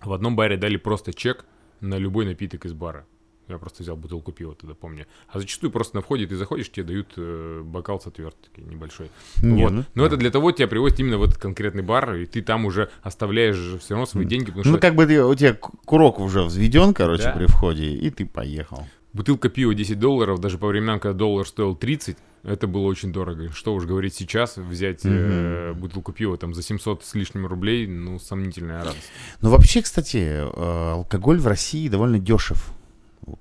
В 0.01 0.13
одном 0.13 0.35
баре 0.37 0.57
дали 0.57 0.77
просто 0.77 1.13
чек 1.13 1.45
на 1.81 1.97
любой 1.97 2.25
напиток 2.27 2.65
из 2.67 2.73
бара. 2.73 3.07
Я 3.49 3.59
просто 3.59 3.83
взял 3.83 3.97
бутылку 3.97 4.33
пива 4.33 4.55
тогда, 4.55 4.75
помню. 4.75 5.07
А 5.29 5.39
зачастую 5.41 5.71
просто 5.73 5.97
на 5.97 6.03
входе 6.03 6.27
ты 6.27 6.37
заходишь, 6.37 6.71
тебе 6.71 6.85
дают 6.85 7.13
э, 7.17 7.63
бокал 7.65 8.01
с 8.01 8.07
отверткой 8.07 8.65
небольшой. 8.65 9.11
Не, 9.43 9.65
вот. 9.65 9.73
ну, 9.73 9.85
Но 9.95 10.07
это 10.07 10.17
для 10.17 10.31
того 10.31 10.53
тебя 10.53 10.69
привозят 10.69 11.01
именно 11.01 11.19
в 11.19 11.25
этот 11.25 11.39
конкретный 11.39 11.83
бар, 11.83 12.15
и 12.15 12.27
ты 12.27 12.41
там 12.41 12.65
уже 12.65 12.91
оставляешь 13.03 13.81
все 13.81 13.95
равно 13.95 14.07
свои 14.07 14.25
деньги, 14.25 14.53
Ну, 14.55 14.63
что 14.63 14.79
как 14.79 14.95
бы 14.95 15.07
ты- 15.07 15.23
у 15.25 15.35
тебя 15.35 15.55
курок 15.55 16.21
уже 16.21 16.43
взведен, 16.43 16.95
короче, 16.95 17.25
Да. 17.25 17.33
при 17.33 17.47
входе, 17.47 17.91
и 17.91 18.11
ты 18.11 18.25
поехал. 18.27 18.87
Бутылка 19.13 19.49
пива 19.49 19.75
10 19.75 19.99
долларов, 19.99 20.41
даже 20.41 20.59
по 20.59 20.67
временам, 20.67 20.99
когда 20.99 21.17
доллар 21.17 21.47
стоил 21.47 21.77
30, 21.77 22.17
это 22.45 22.67
было 22.67 22.87
очень 22.87 23.13
дорого. 23.13 23.53
Что 23.53 23.75
уж 23.75 23.85
говорить 23.85 24.15
сейчас, 24.15 24.57
взять 24.57 25.01
э, 25.05 25.75
бутылку 25.75 26.13
пива 26.13 26.37
там 26.39 26.55
за 26.55 26.63
700 26.63 27.05
с 27.05 27.15
лишним 27.15 27.47
рублей, 27.47 27.87
ну, 27.87 28.19
сомнительная 28.19 28.85
радость. 28.85 29.11
Ну, 29.43 29.51
вообще, 29.51 29.83
кстати, 29.83 30.17
э, 30.17 30.91
алкоголь 30.93 31.39
в 31.39 31.47
России 31.47 31.89
довольно 31.89 32.19
дешев 32.19 32.73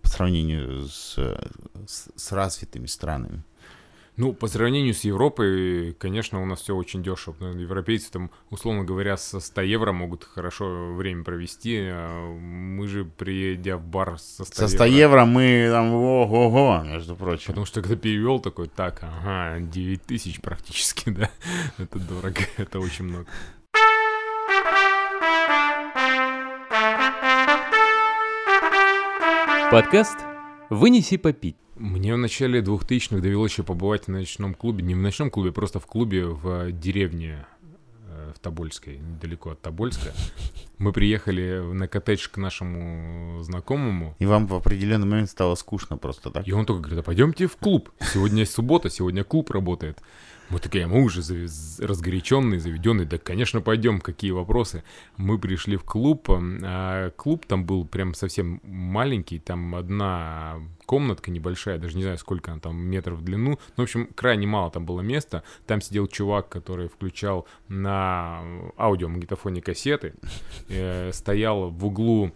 по 0.01 0.07
сравнению 0.07 0.87
с, 0.87 1.17
с, 1.87 2.09
с 2.15 2.31
развитыми 2.31 2.85
странами. 2.85 3.43
Ну, 4.17 4.33
по 4.33 4.47
сравнению 4.47 4.93
с 4.93 5.05
Европой, 5.05 5.93
конечно, 5.93 6.41
у 6.41 6.45
нас 6.45 6.61
все 6.61 6.75
очень 6.75 7.01
дешево. 7.01 7.35
Ну, 7.39 7.57
Европейцы 7.57 8.11
там, 8.11 8.29
условно 8.49 8.83
говоря, 8.83 9.15
со 9.15 9.39
100 9.39 9.61
евро 9.61 9.93
могут 9.93 10.25
хорошо 10.25 10.93
время 10.93 11.23
провести. 11.23 11.77
А 11.79 12.29
мы 12.29 12.87
же, 12.87 13.05
приедя 13.05 13.77
в 13.77 13.85
бар 13.85 14.19
со 14.19 14.43
100, 14.43 14.53
Со 14.53 14.67
100 14.67 14.85
евро 14.85 15.23
мы 15.23 15.69
там 15.71 15.93
ого-го, 15.93 16.83
между 16.83 17.15
прочим. 17.15 17.47
Потому 17.47 17.65
что 17.65 17.81
когда 17.81 17.95
перевел 17.95 18.39
такой, 18.39 18.67
так, 18.67 19.01
ага, 19.01 19.61
9 19.61 20.03
тысяч 20.03 20.41
практически, 20.41 21.09
да, 21.09 21.31
это 21.77 21.97
дорого, 21.99 22.41
это 22.57 22.79
очень 22.79 23.05
много. 23.05 23.27
Подкаст 29.71 30.17
«Вынеси 30.69 31.15
попить». 31.15 31.55
Мне 31.81 32.13
в 32.13 32.17
начале 32.17 32.61
2000-х 32.61 33.21
довелось 33.21 33.53
еще 33.53 33.63
побывать 33.63 34.05
в 34.05 34.07
ночном 34.09 34.53
клубе, 34.53 34.83
не 34.83 34.93
в 34.93 34.99
ночном 34.99 35.31
клубе, 35.31 35.51
просто 35.51 35.79
в 35.79 35.87
клубе 35.87 36.25
в 36.25 36.71
деревне 36.71 37.43
э, 38.07 38.33
в 38.35 38.39
Тобольской, 38.39 38.99
недалеко 38.99 39.49
от 39.49 39.61
Тобольска. 39.61 40.13
Мы 40.77 40.93
приехали 40.93 41.59
на 41.73 41.87
коттедж 41.87 42.29
к 42.29 42.37
нашему 42.37 43.41
знакомому, 43.41 44.15
И 44.19 44.27
вам 44.27 44.45
в 44.45 44.53
определенный 44.53 45.07
момент 45.07 45.31
стало 45.31 45.55
скучно 45.55 45.97
просто, 45.97 46.29
так? 46.29 46.47
и 46.47 46.53
он 46.53 46.67
только 46.67 46.81
говорит, 46.81 46.99
а 46.99 47.03
пойдемте 47.03 47.47
в 47.47 47.57
клуб. 47.57 47.89
Сегодня 48.13 48.45
суббота, 48.45 48.91
сегодня 48.91 49.23
клуб 49.23 49.49
работает. 49.49 50.03
Мы 50.51 50.59
такие, 50.59 50.85
мы 50.85 51.01
уже 51.01 51.21
зави- 51.21 51.85
разгоряченные, 51.85 52.59
заведенные, 52.59 53.07
да, 53.07 53.17
конечно, 53.17 53.61
пойдем, 53.61 54.01
какие 54.01 54.31
вопросы. 54.31 54.83
Мы 55.15 55.39
пришли 55.39 55.77
в 55.77 55.85
клуб, 55.85 56.27
а 56.29 57.11
клуб 57.11 57.45
там 57.45 57.65
был 57.65 57.85
прям 57.85 58.13
совсем 58.13 58.59
маленький, 58.63 59.39
там 59.39 59.73
одна 59.75 60.57
комнатка 60.85 61.31
небольшая, 61.31 61.77
даже 61.77 61.95
не 61.95 62.03
знаю, 62.03 62.17
сколько 62.17 62.51
она 62.51 62.59
там 62.59 62.75
метров 62.75 63.19
в 63.19 63.23
длину. 63.23 63.51
Ну, 63.51 63.57
в 63.77 63.79
общем, 63.83 64.09
крайне 64.13 64.45
мало 64.45 64.69
там 64.71 64.85
было 64.85 64.99
места. 64.99 65.43
Там 65.67 65.79
сидел 65.79 66.07
чувак, 66.07 66.49
который 66.49 66.89
включал 66.89 67.47
на 67.69 68.41
аудиомагнитофоне 68.77 69.61
кассеты, 69.61 70.15
э, 70.67 71.11
стоял 71.13 71.69
в 71.69 71.85
углу 71.85 72.33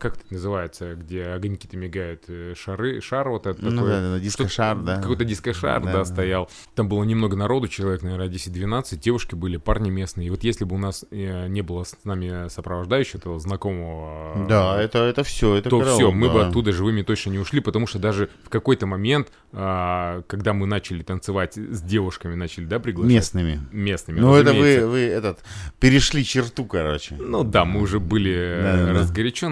как 0.00 0.16
это 0.16 0.24
называется, 0.30 0.94
где 0.94 1.24
огоньки-то 1.24 1.76
мигают, 1.76 2.24
э, 2.28 2.54
шары, 2.56 3.00
шар 3.00 3.28
вот 3.28 3.46
этот 3.46 3.62
Ну 3.62 3.70
такой, 3.70 3.88
да, 3.88 4.00
да, 4.00 4.12
да, 4.12 4.18
дискошар, 4.20 4.76
да. 4.78 4.96
Какой-то 5.00 5.24
дискошар, 5.24 5.82
Да, 5.82 5.92
да, 5.92 5.98
да. 5.98 6.04
стоял. 6.04 6.50
Там 6.74 6.88
было 6.88 7.04
немного 7.04 7.36
народу, 7.36 7.68
человек, 7.68 8.02
наверное, 8.02 8.28
10-12, 8.28 8.96
девушки 8.96 9.34
были, 9.34 9.56
парни 9.56 9.90
местные. 9.90 10.28
И 10.28 10.30
вот 10.30 10.42
если 10.44 10.64
бы 10.64 10.76
у 10.76 10.78
нас 10.78 11.04
э, 11.10 11.48
не 11.48 11.62
было 11.62 11.84
с 11.84 11.96
нами 12.04 12.48
сопровождающего, 12.48 13.18
этого 13.18 13.38
знакомого, 13.38 14.46
Да, 14.48 14.80
э, 14.80 14.84
это, 14.84 14.98
это 15.00 15.22
все, 15.22 15.56
это 15.56 15.70
то 15.70 15.80
караул, 15.80 15.98
все, 15.98 16.10
мы 16.10 16.28
бы 16.28 16.40
да. 16.40 16.48
оттуда 16.48 16.72
живыми 16.72 17.02
точно 17.02 17.30
не 17.30 17.38
ушли, 17.38 17.60
потому 17.60 17.86
что 17.86 17.98
даже 17.98 18.28
в 18.44 18.48
какой-то 18.48 18.86
момент, 18.86 19.28
а, 19.52 20.22
когда 20.26 20.52
мы 20.52 20.66
начали 20.66 21.02
танцевать 21.02 21.56
с 21.56 21.82
девушками, 21.82 22.34
начали, 22.34 22.64
да, 22.64 22.78
приглашать? 22.78 23.12
Местными. 23.12 23.60
Местными, 23.72 24.20
Ну, 24.20 24.34
это 24.34 24.52
вы, 24.52 24.86
вы 24.86 25.00
этот, 25.00 25.40
перешли 25.80 26.24
черту, 26.24 26.64
короче. 26.64 27.16
Ну 27.18 27.44
да, 27.44 27.64
мы 27.64 27.80
уже 27.80 28.00
были 28.00 28.34
э, 28.34 28.62
Да-да-да. 28.62 28.92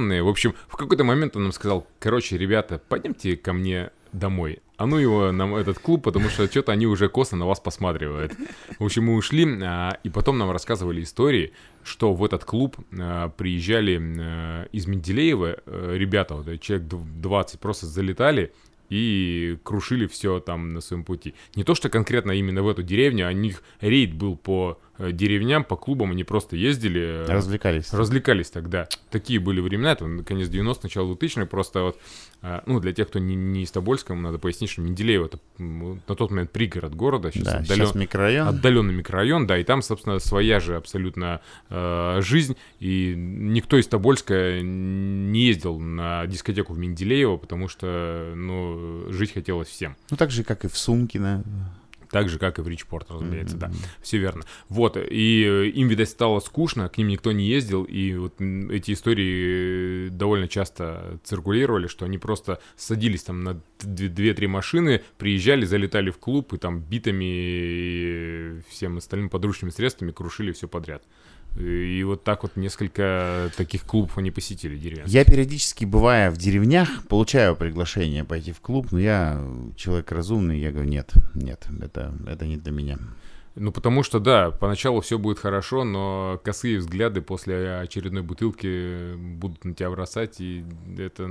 Разгоряченные. 0.07 0.23
В 0.23 0.29
общем, 0.29 0.55
в 0.69 0.77
какой-то 0.77 1.05
момент 1.05 1.37
он 1.37 1.45
нам 1.45 1.53
сказал, 1.53 1.87
короче, 1.99 2.39
ребята, 2.39 2.81
пойдемте 2.89 3.37
ко 3.37 3.53
мне 3.53 3.91
домой. 4.13 4.61
А 4.79 4.87
ну 4.87 4.99
его, 4.99 5.33
нам 5.33 5.55
этот 5.55 5.79
клуб, 5.79 6.03
потому 6.03 6.29
что 6.29 6.47
что-то 6.47 6.73
они 6.73 6.87
уже 6.87 7.09
косо 7.09 7.37
на 7.37 7.47
вас 7.47 7.61
посматривают. 7.61 8.33
В 8.79 8.85
общем, 8.85 9.05
мы 9.05 9.15
ушли, 9.15 9.47
а, 9.63 9.99
и 10.05 10.11
потом 10.11 10.39
нам 10.39 10.51
рассказывали 10.51 11.03
истории, 11.03 11.53
что 11.83 12.13
в 12.13 12.23
этот 12.25 12.45
клуб 12.45 12.77
а, 12.99 13.31
приезжали 13.31 13.99
а, 13.99 14.67
из 14.73 14.87
Менделеева 14.87 15.57
э, 15.65 15.95
ребята, 15.97 16.35
вот, 16.35 16.61
человек 16.61 16.87
дв- 16.89 17.21
20, 17.21 17.61
просто 17.61 17.87
залетали 17.87 18.53
и 18.91 19.59
крушили 19.65 20.07
все 20.07 20.41
там 20.41 20.75
на 20.75 20.81
своем 20.81 21.05
пути. 21.05 21.35
Не 21.55 21.65
то, 21.65 21.75
что 21.75 21.89
конкретно 21.89 22.33
именно 22.33 22.63
в 22.63 22.69
эту 22.69 22.83
деревню, 22.83 23.27
а 23.27 23.31
у 23.31 23.33
них 23.33 23.63
рейд 23.81 24.15
был 24.15 24.37
по 24.37 24.79
деревням, 24.99 25.65
по 25.65 25.77
клубам, 25.77 26.11
они 26.13 26.25
просто 26.25 26.57
ездили. 26.57 27.01
э, 27.01 27.33
Развлекались. 27.33 27.93
Развлекались 27.93 28.51
тогда. 28.51 28.89
Такие 29.11 29.39
были 29.41 29.61
времена, 29.61 29.93
это 29.93 30.05
конец 30.25 30.49
90-х, 30.49 30.81
начало 30.83 31.13
2000-х, 31.15 31.47
просто 31.47 31.83
вот, 31.83 32.01
а, 32.43 32.63
ну, 32.67 32.81
для 32.81 32.93
тех, 32.93 33.09
кто 33.09 33.19
не, 33.19 33.35
не 33.35 33.63
из 33.63 33.71
Тобольска, 33.71 34.15
надо 34.15 34.39
пояснить, 34.39 34.71
что 34.71 34.83
Менделеево 34.83 35.27
это 35.27 35.39
на 35.59 36.15
тот 36.15 36.31
момент 36.31 36.51
пригород 36.53 36.95
города, 36.95 37.31
сейчас, 37.33 37.45
Да, 37.45 37.59
отдален- 37.61 37.77
сейчас 37.87 37.95
микрорайон. 37.95 38.49
отдаленный 38.49 38.95
микрорайон, 38.95 39.47
да, 39.47 39.59
и 39.59 39.65
там, 39.65 39.83
собственно, 39.83 40.19
своя 40.19 40.61
же 40.61 40.77
абсолютно 40.77 41.41
э, 41.71 42.21
жизнь, 42.23 42.57
и 42.81 43.15
никто 43.17 43.79
из 43.79 43.87
Тобольска 43.87 44.61
не 44.63 45.47
ездил 45.47 45.79
на 45.79 46.27
дискотеку 46.27 46.73
в 46.73 46.79
Менделеево, 46.79 47.37
потому 47.37 47.69
что, 47.69 48.33
ну, 48.37 49.07
жить 49.11 49.33
хотелось 49.35 49.69
всем. 49.69 49.97
Ну, 50.11 50.17
так 50.17 50.31
же, 50.31 50.45
как 50.45 50.65
и 50.65 50.69
в 50.69 50.77
Сумкино. 50.77 51.45
Так 52.11 52.29
же, 52.29 52.39
как 52.39 52.59
и 52.59 52.63
в 52.63 52.69
Ричпорт, 52.69 53.11
разумеется, 53.11 53.57
да. 53.57 53.71
Все 54.01 54.19
верно. 54.19 54.45
Вот, 54.69 54.97
и 54.97 55.45
э, 55.45 55.67
им, 55.69 55.89
видать, 55.89 56.09
стало 56.09 56.41
скучно, 56.41 56.89
к 56.89 56.99
ним 56.99 57.09
никто 57.09 57.33
не 57.33 57.47
ездил, 57.47 57.85
и 57.85 58.15
вот 58.15 58.41
эти 58.41 58.93
истории 58.93 60.07
э, 60.07 60.11
довольно 60.11 60.49
часто 60.49 61.19
циркулировали, 61.25 61.87
что 61.87 62.05
они 62.05 62.19
просто 62.19 62.61
садились 62.77 63.25
там 63.25 63.45
на 63.45 63.55
д- 63.81 64.09
две-три 64.09 64.47
машины, 64.47 65.03
приезжали, 65.19 65.65
залетали 65.65 66.11
в 66.11 66.19
клуб, 66.19 66.53
и 66.53 66.59
там 66.59 66.81
битами 66.81 67.25
и 67.25 68.61
всем 68.69 68.99
остальным 68.99 69.29
подручными 69.29 69.71
средствами 69.71 70.13
крушили 70.13 70.53
все 70.53 70.69
подряд. 70.69 71.03
И 71.59 72.03
вот 72.05 72.23
так 72.23 72.43
вот 72.43 72.57
несколько 72.57 73.51
таких 73.57 73.85
клубов 73.85 74.19
они 74.19 74.31
посетили 74.31 74.77
деревенских. 74.77 75.13
Я 75.13 75.25
периодически, 75.25 75.85
бывая 75.85 76.31
в 76.31 76.37
деревнях, 76.37 77.07
получаю 77.09 77.57
приглашение 77.57 78.25
пойти 78.25 78.53
в 78.53 78.61
клуб, 78.61 78.89
но 78.91 78.99
я 78.99 79.43
человек 79.77 80.13
разумный, 80.13 80.61
я 80.61 80.71
говорю, 80.71 80.91
нет, 80.91 81.13
нет, 81.35 81.67
это, 81.81 82.15
это 82.27 82.47
не 82.47 82.57
для 82.57 82.73
меня. 82.73 82.99
Ну, 83.59 83.73
потому 83.73 84.03
что, 84.03 84.21
да, 84.21 84.51
поначалу 84.51 85.01
все 85.01 85.19
будет 85.19 85.39
хорошо, 85.39 85.83
но 85.85 86.39
косые 86.45 86.79
взгляды 86.79 87.23
после 87.23 87.79
очередной 87.79 88.23
бутылки 88.23 89.15
будут 89.15 89.65
на 89.65 89.75
тебя 89.75 89.91
бросать, 89.91 90.41
и 90.41 90.63
это 90.99 91.27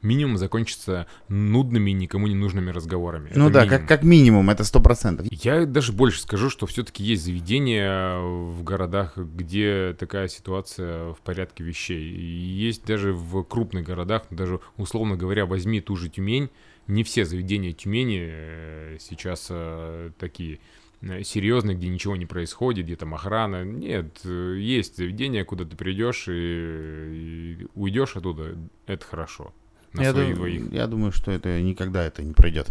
минимум 0.00 0.38
закончится 0.38 1.08
нудными, 1.28 1.90
никому 1.90 2.28
не 2.28 2.36
нужными 2.36 2.70
разговорами. 2.70 3.32
ну 3.34 3.46
Это 3.48 3.54
да, 3.54 3.60
минимум. 3.64 3.78
как, 3.80 3.88
как 3.88 4.02
минимум, 4.04 4.50
это 4.50 4.62
сто 4.62 4.78
процентов. 4.78 5.26
Я 5.30 5.66
даже 5.66 5.92
больше 5.92 6.20
скажу, 6.20 6.48
что 6.48 6.66
все-таки 6.66 7.02
есть 7.02 7.24
заведения 7.24 8.18
в 8.20 8.62
городах, 8.62 9.16
где 9.16 9.96
такая 9.98 10.28
ситуация 10.28 11.12
в 11.12 11.20
порядке 11.22 11.64
вещей. 11.64 12.14
И 12.14 12.22
есть 12.22 12.84
даже 12.86 13.12
в 13.12 13.42
крупных 13.42 13.84
городах, 13.84 14.22
даже 14.30 14.60
условно 14.76 15.16
говоря, 15.16 15.44
возьми 15.44 15.80
ту 15.80 15.96
же 15.96 16.08
Тюмень, 16.08 16.50
не 16.86 17.02
все 17.02 17.24
заведения 17.24 17.72
Тюмени 17.72 18.20
э, 18.22 18.96
сейчас 19.00 19.48
э, 19.50 20.10
такие 20.18 20.60
э, 21.08 21.22
серьезные, 21.22 21.76
где 21.76 21.88
ничего 21.88 22.16
не 22.16 22.26
происходит, 22.26 22.86
где 22.86 22.96
там 22.96 23.14
охрана. 23.14 23.64
Нет, 23.64 24.20
э, 24.24 24.56
есть 24.58 24.96
заведения, 24.96 25.44
куда 25.44 25.64
ты 25.64 25.76
придешь 25.76 26.26
и, 26.28 26.32
и 26.32 27.66
уйдешь 27.74 28.16
оттуда, 28.16 28.56
это 28.86 29.04
хорошо. 29.04 29.52
На 29.92 30.02
Я, 30.02 30.12
своих 30.12 30.28
дум- 30.30 30.36
двоих. 30.36 30.72
я 30.72 30.86
думаю, 30.86 31.12
что 31.12 31.30
это 31.30 31.60
никогда 31.60 32.04
это 32.04 32.22
не 32.22 32.32
пройдет. 32.32 32.68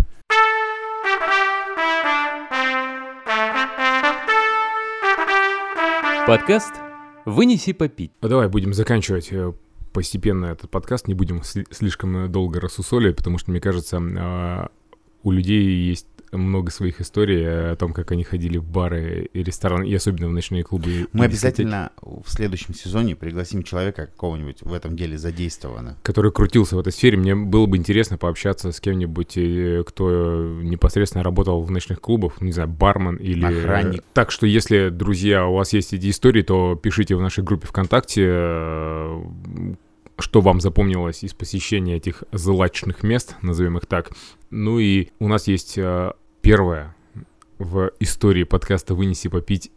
Подкаст 6.28 6.74
«Вынеси 7.26 7.74
попить». 7.74 8.12
А 8.22 8.28
давай 8.30 8.48
будем 8.48 8.74
заканчивать 8.74 9.28
э, 9.32 9.52
постепенно 9.91 10.46
этот 10.48 10.69
подкаст, 10.72 11.08
не 11.08 11.13
будем 11.13 11.41
сли- 11.41 11.67
слишком 11.69 12.32
долго 12.32 12.62
рассусоливать, 12.62 13.17
потому 13.17 13.38
что, 13.38 13.52
мне 13.52 13.60
кажется, 13.60 14.00
а, 14.02 14.69
у 15.24 15.32
людей 15.32 15.63
есть 15.89 16.08
много 16.34 16.72
своих 16.72 17.02
историй 17.02 17.72
о 17.72 17.76
том, 17.76 17.93
как 17.93 18.12
они 18.12 18.24
ходили 18.24 18.58
в 18.58 18.65
бары 18.65 19.30
и 19.32 19.43
рестораны, 19.43 19.88
и 19.88 19.93
особенно 19.93 20.28
в 20.28 20.32
ночные 20.32 20.63
клубы. 20.63 21.08
Мы 21.13 21.26
обязательно 21.26 21.91
в 22.02 22.30
следующем 22.30 22.74
сезоне 22.74 23.15
пригласим 23.15 23.63
человека 23.63 24.08
какого-нибудь 24.08 24.62
в 24.62 24.74
этом 24.74 24.96
деле 24.96 25.17
задействованного. 25.17 25.98
Который 26.04 26.32
крутился 26.32 26.76
в 26.76 26.80
этой 26.80 26.91
сфере. 26.91 27.17
Мне 27.17 27.36
было 27.36 27.65
бы 27.65 27.78
интересно 27.78 28.17
пообщаться 28.17 28.72
с 28.72 28.80
кем-нибудь, 28.80 29.38
э, 29.38 29.84
кто 29.86 30.60
непосредственно 30.62 31.24
работал 31.24 31.62
в 31.62 31.72
ночных 31.72 32.02
клубах, 32.02 32.41
не 32.41 32.52
знаю, 32.52 32.69
бармен 32.69 33.15
или... 33.17 33.46
Охранник. 33.46 34.04
Так 34.13 34.32
что, 34.32 34.46
если, 34.46 34.89
друзья, 34.89 35.46
у 35.46 35.56
вас 35.56 35.74
есть 35.74 35.93
эти 35.93 36.10
истории, 36.10 36.41
то 36.41 36.76
пишите 36.76 37.15
в 37.15 37.22
нашей 37.22 37.43
группе 37.43 37.67
ВКонтакте, 37.67 38.24
э, 38.26 39.24
что 40.19 40.41
вам 40.41 40.62
запомнилось 40.62 41.24
из 41.24 41.34
посещения 41.34 41.98
этих 41.98 42.24
злачных 42.32 43.04
мест, 43.04 43.36
назовем 43.41 43.78
их 43.78 43.86
так. 43.86 44.12
Ну 44.52 44.80
и 44.80 45.10
у 45.19 45.28
нас 45.28 45.48
есть 45.48 45.78
первое 46.43 46.93
в 47.58 47.91
истории 48.01 48.43
подкаста 48.43 48.93
«Вынеси 48.93 49.29
попить» 49.29 49.71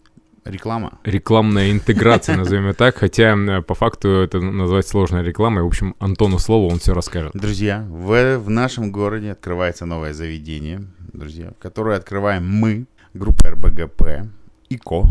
Реклама. 0.45 0.99
рекламная 1.05 1.71
интеграция, 1.71 2.37
назовем 2.37 2.67
ее 2.67 2.73
так, 2.73 2.97
хотя 2.97 3.63
по 3.63 3.75
факту 3.75 4.09
это 4.09 4.41
назвать 4.41 4.87
сложной 4.87 5.23
рекламой. 5.23 5.63
В 5.63 5.67
общем, 5.67 5.95
Антону 6.01 6.39
слово, 6.39 6.73
он 6.73 6.81
все 6.81 6.93
расскажет. 6.93 7.33
Друзья, 7.35 7.87
в, 7.89 8.39
в 8.39 8.51
нашем 8.51 8.91
городе 8.91 9.31
открывается 9.31 9.87
новое 9.87 10.13
заведение, 10.13 10.85
друзья, 11.13 11.53
которое 11.61 11.97
открываем 11.97 12.49
мы, 12.49 12.87
группа 13.15 13.51
РБГП, 13.51 14.29
ИКО. 14.69 15.07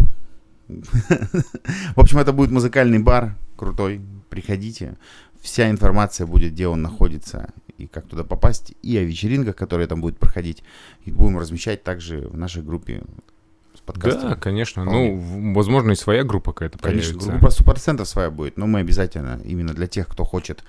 В 0.67 1.99
общем, 1.99 2.17
это 2.17 2.33
будет 2.33 2.51
музыкальный 2.51 2.99
бар 2.99 3.35
крутой. 3.55 4.01
Приходите. 4.29 4.97
Вся 5.41 5.69
информация 5.69 6.27
будет, 6.27 6.51
где 6.51 6.67
он 6.67 6.81
находится 6.81 7.53
и 7.77 7.87
как 7.87 8.07
туда 8.07 8.23
попасть, 8.23 8.73
и 8.81 8.97
о 8.97 9.03
вечеринках, 9.03 9.55
которые 9.55 9.87
там 9.87 10.01
будут 10.01 10.17
проходить. 10.17 10.63
И 11.03 11.11
будем 11.11 11.37
размещать 11.37 11.83
также 11.83 12.21
в 12.21 12.37
нашей 12.37 12.63
группе 12.63 13.03
с 13.73 13.79
подкастом. 13.81 14.29
Да, 14.29 14.35
конечно. 14.35 14.83
Вполне. 14.83 15.11
Ну, 15.11 15.53
возможно, 15.53 15.91
и 15.91 15.95
своя 15.95 16.23
группа 16.23 16.53
какая-то 16.53 16.79
Конечно, 16.79 17.19
появится. 17.19 17.63
группа 17.63 17.79
100% 17.79 18.05
своя 18.05 18.31
будет, 18.31 18.57
но 18.57 18.67
мы 18.67 18.79
обязательно, 18.79 19.41
именно 19.43 19.73
для 19.73 19.87
тех, 19.87 20.07
кто 20.07 20.23
хочет, 20.23 20.63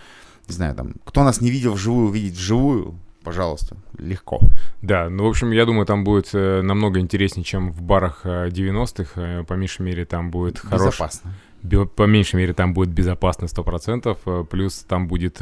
не 0.49 0.55
знаю, 0.55 0.75
там, 0.75 0.95
кто 1.05 1.23
нас 1.25 1.41
не 1.41 1.51
видел 1.51 1.75
вживую, 1.75 2.09
увидеть 2.09 2.37
вживую, 2.37 2.99
пожалуйста, 3.27 3.77
легко. 3.99 4.41
Да, 4.83 5.11
ну, 5.11 5.25
в 5.25 5.29
общем, 5.29 5.51
я 5.51 5.65
думаю, 5.67 5.85
там 5.85 6.05
будет 6.05 6.31
э, 6.33 6.63
намного 6.63 7.01
интереснее, 7.01 7.45
чем 7.45 7.73
в 7.73 7.83
барах 7.83 8.21
э, 8.23 8.49
90-х. 8.51 9.21
Э, 9.21 9.45
по 9.45 9.55
меньшей 9.55 9.83
мере, 9.83 10.05
там 10.05 10.31
будет 10.31 10.61
хорош... 10.61 10.95
Безопасно. 10.95 11.35
Бе- 11.63 11.87
По 11.87 12.05
меньшей 12.05 12.37
мере, 12.37 12.53
там 12.55 12.73
будет 12.73 12.91
безопасно 12.91 13.47
100%, 13.47 14.17
э, 14.25 14.45
плюс 14.49 14.85
там 14.89 15.09
будет 15.09 15.41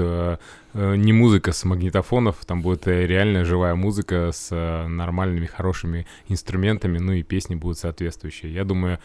не 0.75 1.13
музыка 1.13 1.53
с 1.53 1.65
магнитофонов, 1.65 2.37
там 2.47 2.63
будет 2.63 2.89
реальная 2.89 3.45
живая 3.45 3.75
музыка 3.75 4.31
с 4.33 4.51
нормальными, 4.89 5.47
хорошими 5.47 6.07
инструментами, 6.29 6.99
ну 6.99 7.13
и 7.13 7.23
песни 7.23 7.55
будут 7.55 7.79
соответствующие. 7.79 8.53
Я 8.53 8.65
думаю, 8.65 8.99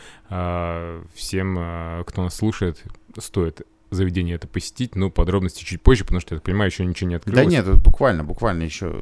всем, 1.13 2.03
кто 2.07 2.23
нас 2.23 2.35
слушает, 2.35 2.83
стоит 3.19 3.61
заведение 3.89 4.35
это 4.35 4.47
посетить, 4.47 4.95
но 4.95 5.09
подробности 5.09 5.63
чуть 5.63 5.81
позже, 5.81 6.03
потому 6.03 6.21
что, 6.21 6.35
я 6.35 6.39
так 6.39 6.45
понимаю, 6.45 6.69
еще 6.69 6.85
ничего 6.85 7.09
не 7.09 7.15
открылось. 7.15 7.43
Да 7.43 7.49
нет, 7.49 7.67
это 7.67 7.77
буквально, 7.77 8.23
буквально 8.23 8.63
еще 8.63 9.01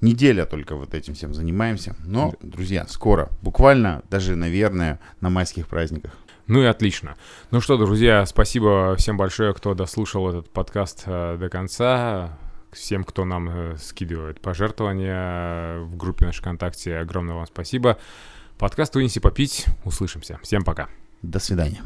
неделя 0.00 0.46
только 0.46 0.76
вот 0.76 0.94
этим 0.94 1.14
всем 1.14 1.34
занимаемся. 1.34 1.96
Но, 2.04 2.34
друзья, 2.40 2.86
скоро, 2.88 3.30
буквально, 3.42 4.02
даже, 4.10 4.36
наверное, 4.36 5.00
на 5.20 5.30
майских 5.30 5.68
праздниках. 5.68 6.12
Ну 6.46 6.62
и 6.62 6.66
отлично. 6.66 7.16
Ну 7.52 7.60
что, 7.60 7.76
друзья, 7.76 8.26
спасибо 8.26 8.96
всем 8.96 9.16
большое, 9.16 9.54
кто 9.54 9.74
дослушал 9.74 10.28
этот 10.28 10.50
подкаст 10.50 11.04
э, 11.06 11.36
до 11.38 11.48
конца. 11.48 12.36
Всем, 12.72 13.04
кто 13.04 13.24
нам 13.24 13.48
э, 13.48 13.76
скидывает 13.78 14.40
пожертвования 14.40 15.14
э, 15.14 15.80
в 15.82 15.96
группе 15.96 16.26
нашей 16.26 16.40
ВКонтакте, 16.40 16.96
огромное 16.96 17.34
вам 17.34 17.46
спасибо. 17.46 17.98
Подкаст 18.58 18.94
«Вынеси 18.94 19.20
попить». 19.20 19.66
Услышимся. 19.84 20.38
Всем 20.42 20.64
пока. 20.64 20.88
До 21.22 21.38
свидания. 21.38 21.82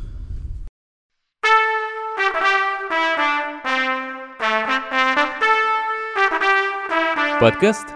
Подкаст 7.41 7.89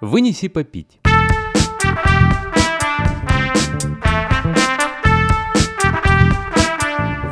«Вынеси 0.00 0.48
попить». 0.48 1.00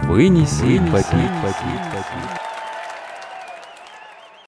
Вынеси 0.03 0.79
попить. 0.79 0.93
попить, 0.93 1.33
попить. 1.43 2.44